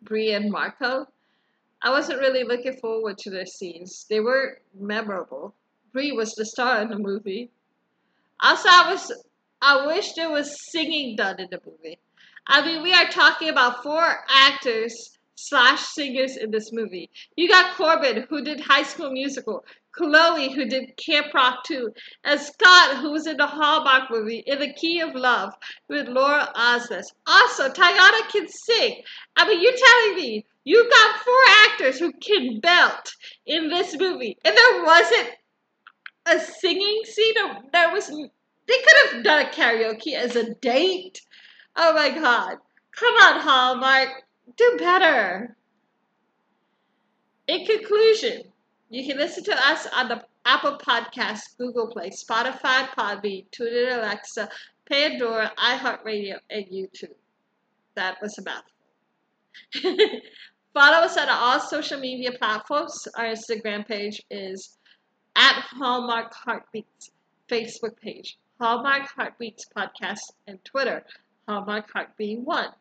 Brie 0.01 0.31
and 0.31 0.49
Marco. 0.49 1.05
I 1.81 1.89
wasn't 1.89 2.21
really 2.21 2.45
looking 2.45 2.77
forward 2.77 3.17
to 3.17 3.29
their 3.29 3.45
scenes. 3.45 4.05
They 4.09 4.21
were 4.21 4.61
memorable. 4.73 5.53
Brie 5.91 6.13
was 6.13 6.33
the 6.35 6.45
star 6.45 6.81
in 6.81 6.87
the 6.87 6.97
movie. 6.97 7.51
Also, 8.39 8.69
I 8.71 8.89
was 8.89 9.11
I 9.61 9.85
wish 9.85 10.13
there 10.13 10.31
was 10.31 10.55
singing 10.71 11.17
done 11.17 11.41
in 11.41 11.49
the 11.51 11.59
movie. 11.65 11.99
I 12.47 12.65
mean, 12.65 12.81
we 12.83 12.93
are 12.93 13.09
talking 13.09 13.49
about 13.49 13.83
four 13.83 14.23
actors 14.29 15.17
slash 15.35 15.81
singers 15.81 16.37
in 16.37 16.51
this 16.51 16.71
movie. 16.71 17.09
You 17.35 17.49
got 17.49 17.75
Corbin, 17.75 18.25
who 18.29 18.43
did 18.43 18.61
High 18.61 18.83
School 18.83 19.11
Musical, 19.11 19.65
Chloe, 19.93 20.53
who 20.53 20.65
did 20.65 20.95
Camp 20.97 21.33
Rock 21.33 21.63
2, 21.65 21.93
and 22.23 22.39
Scott, 22.39 22.97
who 22.97 23.11
was 23.11 23.27
in 23.27 23.37
the 23.37 23.47
Hallmark 23.47 24.09
movie 24.09 24.43
In 24.45 24.59
the 24.59 24.73
Key 24.73 25.01
of 25.01 25.15
Love 25.15 25.53
with 25.89 26.07
Laura 26.07 26.51
Osnes. 26.55 27.05
Also, 27.27 27.69
Teyana 27.69 28.29
can 28.29 28.47
sing. 28.47 29.01
I 29.35 29.47
mean, 29.47 29.61
you're 29.61 29.73
telling 29.73 30.15
me 30.15 30.45
you 30.63 30.89
got 30.89 31.19
four 31.19 31.43
actors 31.65 31.99
who 31.99 32.11
can 32.13 32.59
belt 32.59 33.13
in 33.45 33.69
this 33.69 33.97
movie, 33.97 34.37
and 34.45 34.55
there 34.55 34.83
wasn't 34.83 35.29
a 36.25 36.39
singing 36.39 37.01
scene? 37.05 37.33
There 37.71 37.91
was. 37.91 38.07
They 38.07 38.77
could 38.77 39.11
have 39.11 39.23
done 39.23 39.45
a 39.45 39.49
karaoke 39.49 40.13
as 40.15 40.35
a 40.35 40.53
date. 40.55 41.21
Oh 41.75 41.93
my 41.93 42.09
god. 42.09 42.57
Come 42.91 43.13
on, 43.15 43.41
Hallmark. 43.41 44.09
Do 44.55 44.75
better. 44.77 45.55
In 47.47 47.65
conclusion, 47.65 48.50
you 48.91 49.07
can 49.07 49.17
listen 49.17 49.43
to 49.45 49.67
us 49.67 49.87
on 49.95 50.09
the 50.09 50.21
Apple 50.45 50.77
Podcast, 50.77 51.57
Google 51.57 51.87
Play, 51.87 52.09
Spotify, 52.09 52.89
Podbean, 52.89 53.45
TuneIn, 53.51 53.97
Alexa, 53.97 54.49
Pandora, 54.89 55.53
iHeartRadio, 55.57 56.35
and 56.49 56.65
YouTube. 56.65 57.15
That 57.95 58.17
was 58.21 58.37
a 58.37 58.43
mouthful. 58.43 58.73
Follow 60.73 61.05
us 61.05 61.17
on 61.17 61.29
all 61.29 61.61
social 61.61 61.99
media 61.99 62.33
platforms. 62.33 63.07
Our 63.15 63.27
Instagram 63.27 63.87
page 63.87 64.21
is 64.29 64.77
at 65.37 65.53
Hallmark 65.53 66.33
Heartbeats, 66.33 67.11
Facebook 67.49 67.95
page, 67.97 68.37
Hallmark 68.59 69.07
Heartbeats 69.15 69.67
Podcast, 69.75 70.33
and 70.47 70.63
Twitter, 70.65 71.05
Hallmark 71.47 71.89
Heartbeat 71.93 72.39
One. 72.39 72.73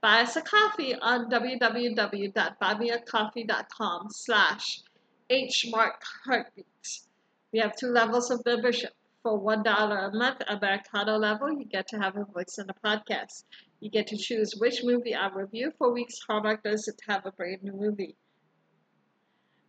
Buy 0.00 0.22
us 0.22 0.34
a 0.36 0.42
coffee 0.42 0.94
on 0.94 1.30
www.buymeacoffee.com 1.30 4.08
slash 4.10 4.82
hmarkheartbeats. 5.30 7.06
We 7.52 7.58
have 7.60 7.76
two 7.76 7.88
levels 7.88 8.30
of 8.30 8.44
membership. 8.44 8.92
For 9.22 9.40
$1 9.40 9.64
a 9.66 10.16
month, 10.16 10.42
Americano 10.46 11.16
level, 11.16 11.50
you 11.50 11.64
get 11.64 11.88
to 11.88 11.98
have 11.98 12.16
a 12.16 12.24
voice 12.24 12.58
in 12.58 12.68
the 12.68 12.74
podcast. 12.84 13.42
You 13.80 13.90
get 13.90 14.06
to 14.06 14.16
choose 14.16 14.54
which 14.56 14.84
movie 14.84 15.16
I 15.16 15.28
review 15.30 15.72
for 15.78 15.92
weeks 15.92 16.20
Hallmark 16.28 16.62
doesn't 16.62 17.00
have 17.08 17.26
a 17.26 17.32
brand 17.32 17.64
new 17.64 17.72
movie. 17.72 18.14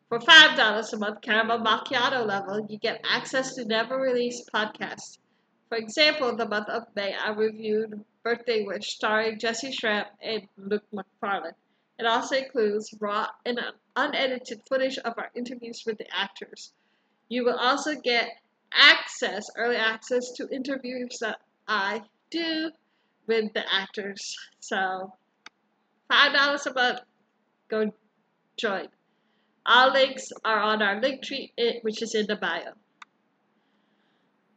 For 0.10 0.20
$5 0.20 0.94
a 0.94 0.98
month, 0.98 1.22
Caramel 1.22 1.60
Macchiato 1.60 2.24
level, 2.24 2.68
you 2.70 2.78
get 2.78 3.04
access 3.04 3.56
to 3.56 3.66
never 3.66 3.98
released 3.98 4.52
podcasts. 4.54 5.18
For 5.70 5.78
example, 5.78 6.36
the 6.36 6.48
month 6.48 6.70
of 6.70 6.84
May, 6.96 7.16
I 7.16 7.32
reviewed 7.32 8.06
Birthday 8.24 8.64
Wish 8.64 8.94
starring 8.94 9.40
Jessy 9.40 9.72
Schram 9.72 10.06
and 10.22 10.48
Luke 10.56 10.86
Macfarlane. 10.94 11.56
It 12.00 12.06
also 12.06 12.36
includes 12.36 12.94
raw 13.00 13.28
and 13.46 13.60
unedited 13.96 14.62
footage 14.68 14.98
of 15.00 15.14
our 15.18 15.32
interviews 15.36 15.84
with 15.86 15.98
the 15.98 16.08
actors. 16.16 16.72
You 17.30 17.44
will 17.46 17.58
also 17.58 17.96
get 17.96 18.30
access, 18.72 19.50
early 19.56 19.78
access 19.78 20.32
to 20.34 20.48
interviews 20.50 21.18
that 21.20 21.40
I 21.68 22.04
do 22.30 22.72
with 23.28 23.54
the 23.54 23.64
actors. 23.74 24.36
So 24.60 25.14
Five 26.08 26.34
dollars 26.34 26.66
a 26.66 26.74
month. 26.74 27.00
Go 27.68 27.92
join. 28.56 28.88
All 29.66 29.92
links 29.92 30.32
are 30.46 30.60
on 30.60 30.82
our 30.82 31.02
link 31.02 31.22
tree, 31.22 31.54
which 31.82 32.02
is 32.02 32.16
in 32.16 32.28
the 32.28 32.38
bio. 32.38 32.74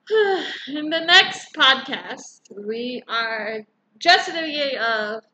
in 0.68 0.90
the 0.90 1.00
next 1.00 1.53
podcast, 1.55 2.42
we 2.57 3.03
are 3.09 3.62
just 3.98 4.29
in 4.29 4.37
the 4.37 4.42
beginning 4.42 4.79
of 4.79 5.24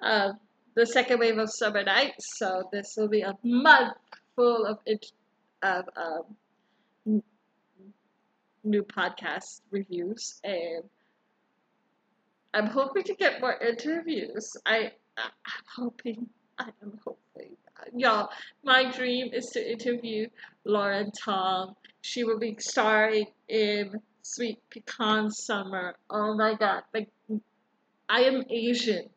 uh, 0.00 0.32
the 0.80 0.86
second 0.86 1.20
wave 1.20 1.36
of 1.36 1.50
summer 1.50 1.84
nights, 1.84 2.38
so 2.38 2.66
this 2.72 2.94
will 2.96 3.08
be 3.08 3.20
a 3.20 3.36
month 3.42 3.92
full 4.34 4.64
of 4.64 4.78
it, 4.86 5.12
of 5.62 5.84
um, 5.94 7.22
new 8.64 8.82
podcast 8.82 9.60
reviews, 9.70 10.40
and 10.42 10.84
I'm 12.54 12.66
hoping 12.66 13.02
to 13.04 13.14
get 13.14 13.42
more 13.42 13.54
interviews. 13.58 14.56
I 14.64 14.92
I'm 15.18 15.30
hoping. 15.76 16.30
I 16.58 16.70
am 16.82 16.98
hoping. 17.04 17.56
Y'all, 17.94 18.30
my 18.64 18.90
dream 18.90 19.34
is 19.34 19.50
to 19.50 19.72
interview 19.72 20.28
Lauren 20.64 21.10
Tom. 21.10 21.74
She 22.00 22.24
will 22.24 22.38
be 22.38 22.56
starring 22.58 23.26
in 23.48 24.00
Sweet 24.22 24.58
Pecan 24.70 25.30
Summer. 25.30 25.96
Oh 26.08 26.34
my 26.34 26.54
god. 26.54 26.84
Like 26.94 27.10
I 28.08 28.22
am 28.22 28.44
Asian. 28.48 29.10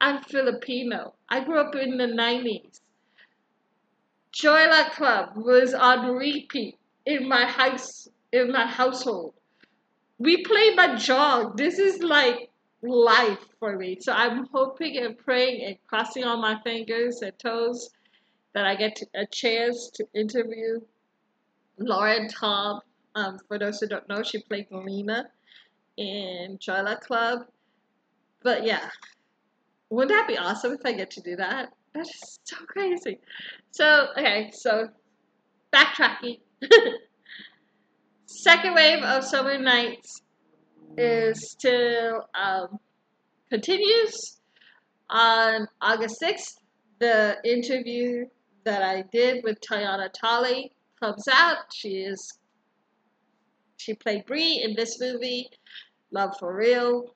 I'm 0.00 0.22
Filipino. 0.22 1.14
I 1.28 1.44
grew 1.44 1.60
up 1.60 1.74
in 1.74 1.96
the 1.96 2.06
90s. 2.06 2.80
Joy 4.32 4.66
Club 4.90 5.36
was 5.36 5.74
on 5.74 6.16
repeat 6.16 6.76
in 7.06 7.28
my 7.28 7.44
house 7.44 8.08
in 8.32 8.50
my 8.50 8.66
household. 8.66 9.34
We 10.18 10.42
play 10.42 10.74
mahjong. 10.74 11.56
This 11.56 11.78
is 11.78 12.02
like 12.02 12.50
life 12.82 13.44
for 13.60 13.76
me. 13.76 13.98
So 14.00 14.12
I'm 14.12 14.46
hoping 14.52 14.98
and 14.98 15.16
praying 15.16 15.64
and 15.64 15.76
crossing 15.86 16.24
all 16.24 16.40
my 16.40 16.60
fingers 16.62 17.22
and 17.22 17.38
toes 17.38 17.90
that 18.54 18.66
I 18.66 18.74
get 18.74 19.00
a 19.14 19.26
chance 19.26 19.90
to 19.94 20.06
interview 20.14 20.80
Lauren 21.78 22.28
Tom. 22.28 22.80
Um, 23.14 23.38
for 23.46 23.58
those 23.58 23.80
who 23.80 23.86
don't 23.86 24.08
know, 24.08 24.22
she 24.22 24.40
played 24.42 24.66
Lena 24.70 25.28
in 25.96 26.58
Joy 26.60 26.82
Luck 26.82 27.02
Club. 27.02 27.46
But 28.42 28.64
yeah, 28.66 28.88
wouldn't 29.94 30.10
that 30.10 30.28
be 30.28 30.38
awesome 30.38 30.72
if 30.72 30.80
I 30.84 30.92
get 30.92 31.10
to 31.12 31.20
do 31.20 31.36
that? 31.36 31.70
That 31.94 32.02
is 32.02 32.40
so 32.44 32.56
crazy. 32.66 33.20
So, 33.70 34.08
okay, 34.18 34.50
so 34.52 34.88
backtracking. 35.72 36.40
Second 38.26 38.74
wave 38.74 39.02
of 39.02 39.24
Summer 39.24 39.58
Nights 39.58 40.22
is 40.96 41.50
still 41.50 42.28
um, 42.34 42.78
continues 43.48 44.40
on 45.10 45.68
August 45.80 46.20
6th. 46.20 46.54
The 46.98 47.36
interview 47.44 48.26
that 48.64 48.82
I 48.82 49.04
did 49.12 49.44
with 49.44 49.60
Teyana 49.60 50.10
Taylor 50.12 50.68
comes 51.00 51.26
out. 51.32 51.58
She 51.72 51.88
is 51.98 52.38
she 53.76 53.94
played 53.94 54.24
Brie 54.24 54.62
in 54.64 54.74
this 54.74 54.98
movie, 54.98 55.50
Love 56.10 56.34
for 56.38 56.56
Real. 56.56 57.14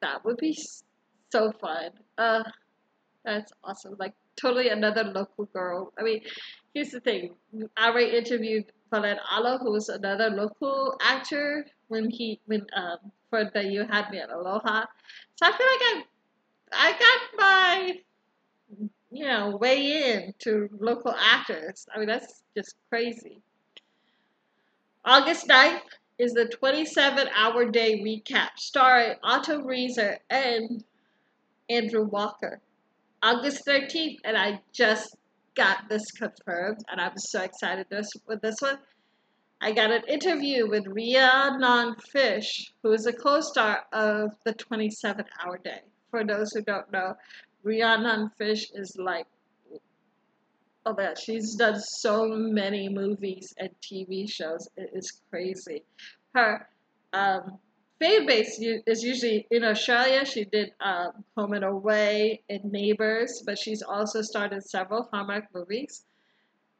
That 0.00 0.24
would 0.24 0.38
be 0.38 0.58
so 1.30 1.52
fun. 1.52 1.90
Uh, 2.18 2.44
that's 3.24 3.52
awesome. 3.64 3.96
Like 3.98 4.14
totally 4.36 4.68
another 4.70 5.04
local 5.04 5.46
girl. 5.46 5.92
I 5.98 6.04
mean, 6.04 6.22
here's 6.74 6.90
the 6.92 7.00
thing. 7.00 7.36
I 7.76 7.90
already 7.90 8.16
interviewed 8.16 8.72
Valen 8.92 9.18
Alo, 9.32 9.58
who 9.58 9.72
was 9.72 9.88
another 9.90 10.30
local 10.30 10.98
actor 11.02 11.66
when 11.88 12.10
he 12.10 12.40
when 12.46 12.66
um 12.74 12.98
for 13.30 13.44
the 13.54 13.64
You 13.64 13.84
Had 13.84 14.10
Me 14.10 14.18
at 14.20 14.30
Aloha. 14.30 14.86
So 15.36 15.46
I 15.46 15.52
feel 15.52 15.66
like 15.68 15.84
I 15.90 16.04
I 16.72 16.92
got 16.98 17.40
my 17.40 18.00
you 19.10 19.24
know 19.26 19.56
way 19.56 20.12
in 20.14 20.34
to 20.40 20.68
local 20.80 21.14
actors. 21.16 21.86
I 21.94 21.98
mean 21.98 22.08
that's 22.08 22.42
just 22.56 22.76
crazy. 22.90 23.42
August 25.04 25.48
9th 25.48 25.82
is 26.18 26.34
the 26.34 26.46
27 26.46 27.28
hour 27.34 27.64
day 27.68 28.00
recap 28.00 28.50
starring 28.58 29.16
Autumn 29.24 29.66
Reeser 29.66 30.20
and 30.30 30.84
Andrew 31.68 32.04
Walker. 32.04 32.60
August 33.22 33.66
13th, 33.66 34.16
and 34.24 34.36
I 34.36 34.60
just 34.72 35.16
got 35.54 35.88
this 35.88 36.10
confirmed, 36.12 36.78
and 36.90 37.00
I'm 37.00 37.16
so 37.16 37.42
excited 37.42 37.86
this, 37.90 38.08
with 38.26 38.40
this 38.40 38.60
one. 38.60 38.78
I 39.60 39.72
got 39.72 39.90
an 39.90 40.02
interview 40.08 40.68
with 40.68 40.86
Rhiannon 40.86 41.96
Fish, 42.12 42.72
who 42.82 42.92
is 42.92 43.06
a 43.06 43.12
co-star 43.12 43.84
of 43.92 44.30
the 44.44 44.52
27 44.54 45.24
Hour 45.44 45.58
Day. 45.58 45.80
For 46.10 46.24
those 46.24 46.52
who 46.52 46.62
don't 46.62 46.90
know, 46.92 47.14
Rhiannon 47.64 48.30
Fish 48.38 48.70
is 48.72 48.96
like, 48.98 49.26
oh 50.86 50.94
man, 50.94 51.14
she's 51.20 51.56
done 51.56 51.80
so 51.80 52.28
many 52.28 52.88
movies 52.88 53.52
and 53.58 53.70
TV 53.82 54.30
shows. 54.30 54.68
It 54.76 54.90
is 54.94 55.20
crazy. 55.28 55.82
Her 56.34 56.68
um, 57.12 57.58
fan 58.00 58.26
base 58.26 58.58
is 58.60 59.02
usually 59.02 59.46
in 59.50 59.64
Australia. 59.64 60.24
She 60.24 60.44
did 60.44 60.72
um, 60.80 61.24
Home 61.36 61.54
and 61.54 61.64
Away 61.64 62.42
and 62.48 62.64
Neighbors, 62.64 63.42
but 63.44 63.58
she's 63.58 63.82
also 63.82 64.22
starred 64.22 64.52
in 64.52 64.60
several 64.60 65.08
Hallmark 65.12 65.44
movies. 65.54 66.04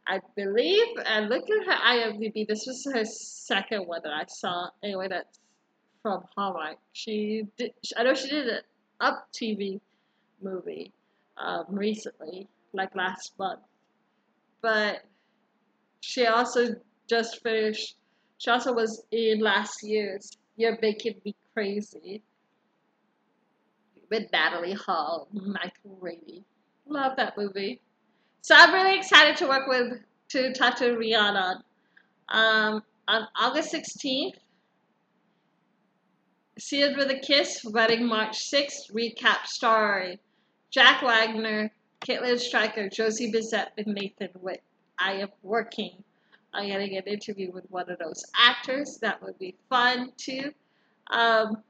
I 0.06 0.20
believe, 0.36 0.86
and 1.04 1.28
look 1.28 1.44
at 1.50 1.66
her 1.66 1.72
IMDb. 1.72 2.46
This 2.48 2.66
was 2.66 2.86
her 2.94 3.04
second 3.04 3.86
one 3.86 4.00
that 4.04 4.12
I 4.12 4.24
saw. 4.26 4.68
Anyway, 4.82 5.08
that's 5.08 5.38
from 6.02 6.24
Hallmark. 6.34 6.78
She 6.92 7.46
did. 7.58 7.72
I 7.96 8.04
know 8.04 8.14
she 8.14 8.30
did 8.30 8.48
an 8.48 8.60
Up 9.00 9.28
TV 9.34 9.80
movie 10.40 10.92
um, 11.36 11.66
recently, 11.68 12.48
like 12.72 12.94
last 12.94 13.38
month. 13.38 13.60
But 14.62 15.04
she 16.00 16.26
also 16.26 16.76
just 17.08 17.42
finished. 17.42 17.96
She 18.38 18.50
also 18.50 18.72
was 18.72 19.02
in 19.10 19.40
last 19.40 19.82
year's 19.82 20.38
You're 20.58 20.76
Bacon 20.76 21.14
Me 21.24 21.36
Crazy. 21.54 22.20
With 24.10 24.24
Natalie 24.32 24.72
Hall, 24.72 25.28
Michael 25.32 25.96
Rady. 26.00 26.44
Love 26.84 27.12
that 27.16 27.36
movie. 27.38 27.80
So 28.40 28.56
I'm 28.58 28.74
really 28.74 28.98
excited 28.98 29.36
to 29.36 29.46
work 29.46 29.68
with 29.68 30.00
to 30.30 30.52
talk 30.52 30.76
to 30.78 30.96
Rhiannon. 30.96 31.62
Um, 32.30 32.82
on 33.06 33.28
August 33.36 33.72
16th, 33.72 34.34
Sealed 36.58 36.96
with 36.96 37.10
a 37.12 37.20
Kiss, 37.20 37.64
Wedding 37.64 38.04
March 38.04 38.50
6th, 38.50 38.92
recap 38.92 39.46
story. 39.46 40.18
Jack 40.72 41.02
Wagner, 41.02 41.70
Caitlin 42.00 42.36
Stryker, 42.36 42.88
Josie 42.88 43.30
Bissett, 43.30 43.68
and 43.78 43.94
Nathan 43.94 44.30
Witt. 44.40 44.64
I 44.98 45.12
am 45.12 45.28
working 45.44 46.02
getting 46.66 46.96
an 46.96 47.04
interview 47.04 47.50
with 47.52 47.64
one 47.70 47.90
of 47.90 47.98
those 47.98 48.24
actors. 48.36 48.98
That 49.00 49.22
would 49.22 49.38
be 49.38 49.56
fun 49.68 50.12
too. 50.16 50.52
Um, 51.10 51.62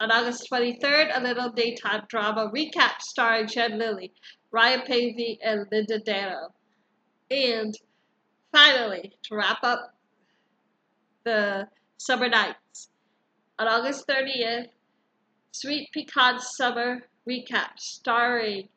on 0.00 0.10
August 0.10 0.48
23rd, 0.50 1.16
a 1.16 1.22
little 1.22 1.50
daytime 1.50 2.02
drama 2.08 2.50
recap 2.54 3.00
starring 3.00 3.46
Jen 3.46 3.78
Lilley, 3.78 4.12
Ryan 4.50 4.80
Paevey, 4.80 5.38
and 5.42 5.66
Linda 5.70 5.98
Dano. 6.00 6.52
And 7.30 7.74
finally, 8.52 9.12
to 9.24 9.36
wrap 9.36 9.58
up 9.62 9.94
the 11.24 11.68
summer 11.96 12.28
nights, 12.28 12.90
on 13.58 13.68
August 13.68 14.06
30th, 14.08 14.66
Sweet 15.52 15.88
Pecan 15.92 16.40
Summer 16.40 17.02
recap 17.28 17.78
starring 17.78 18.68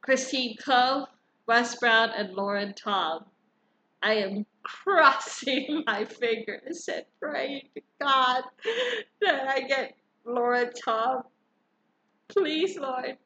Christine 0.00 0.56
Ko, 0.64 1.06
Wes 1.48 1.76
Brown, 1.76 2.10
and 2.10 2.34
Lauren 2.34 2.74
Tom. 2.74 3.24
I 4.02 4.16
am 4.16 4.44
crossing 4.62 5.82
my 5.86 6.04
fingers 6.04 6.88
and 6.92 7.04
praying 7.18 7.62
to 7.74 7.80
God 8.00 8.44
that 9.22 9.48
I 9.48 9.62
get 9.62 9.94
Lauren 10.26 10.70
Tom. 10.84 11.22
Please, 12.28 12.78
Lord, 12.78 13.16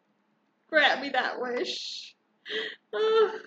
grant 0.68 1.02
me 1.02 1.10
that 1.10 1.40
wish. 1.40 2.14
no, 2.92 3.40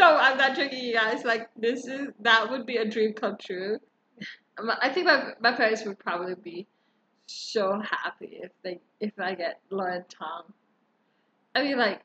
I'm 0.00 0.38
not 0.38 0.56
joking, 0.56 0.78
you 0.78 0.94
guys. 0.94 1.24
Like 1.24 1.50
this 1.56 1.86
is 1.86 2.08
that 2.20 2.48
would 2.48 2.64
be 2.64 2.76
a 2.76 2.88
dream 2.88 3.12
come 3.12 3.36
true. 3.38 3.78
Um, 4.56 4.70
I 4.80 4.88
think 4.88 5.06
my 5.06 5.32
my 5.40 5.52
parents 5.52 5.84
would 5.84 5.98
probably 5.98 6.36
be 6.36 6.68
so 7.26 7.80
happy 7.80 8.38
if 8.40 8.52
they 8.62 8.80
if 9.00 9.18
I 9.18 9.34
get 9.34 9.60
Lauren 9.70 10.04
Tom. 10.08 10.44
I 11.56 11.64
mean, 11.64 11.76
like 11.76 12.02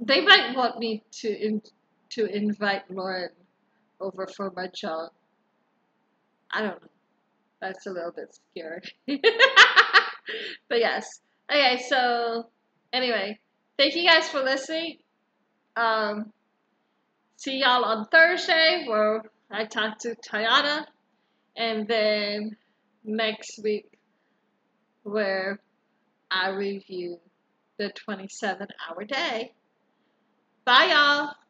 they 0.00 0.20
might 0.20 0.56
want 0.56 0.78
me 0.78 1.02
to 1.20 1.28
in, 1.28 1.62
to 2.10 2.26
invite 2.26 2.90
Lauren 2.90 3.30
over 4.00 4.26
for 4.26 4.52
my 4.54 4.68
job. 4.74 5.10
I 6.50 6.62
don't 6.62 6.82
know. 6.82 6.88
That's 7.60 7.86
a 7.86 7.90
little 7.90 8.12
bit 8.12 8.36
scary. 8.50 8.82
but 10.68 10.78
yes. 10.78 11.20
Okay, 11.50 11.82
so 11.88 12.48
anyway, 12.92 13.38
thank 13.78 13.94
you 13.94 14.06
guys 14.06 14.28
for 14.28 14.40
listening. 14.40 14.98
Um, 15.76 16.32
see 17.36 17.60
y'all 17.60 17.84
on 17.84 18.06
Thursday 18.06 18.84
where 18.86 19.22
I 19.50 19.64
talk 19.64 19.98
to 20.00 20.14
Teyana. 20.16 20.86
And 21.56 21.86
then 21.86 22.56
next 23.04 23.60
week 23.62 23.98
where 25.02 25.60
I 26.30 26.50
review 26.50 27.18
the 27.78 27.90
27 27.90 28.68
hour 28.88 29.04
day. 29.04 29.52
Bye, 30.66 30.86
y'all. 30.90 31.43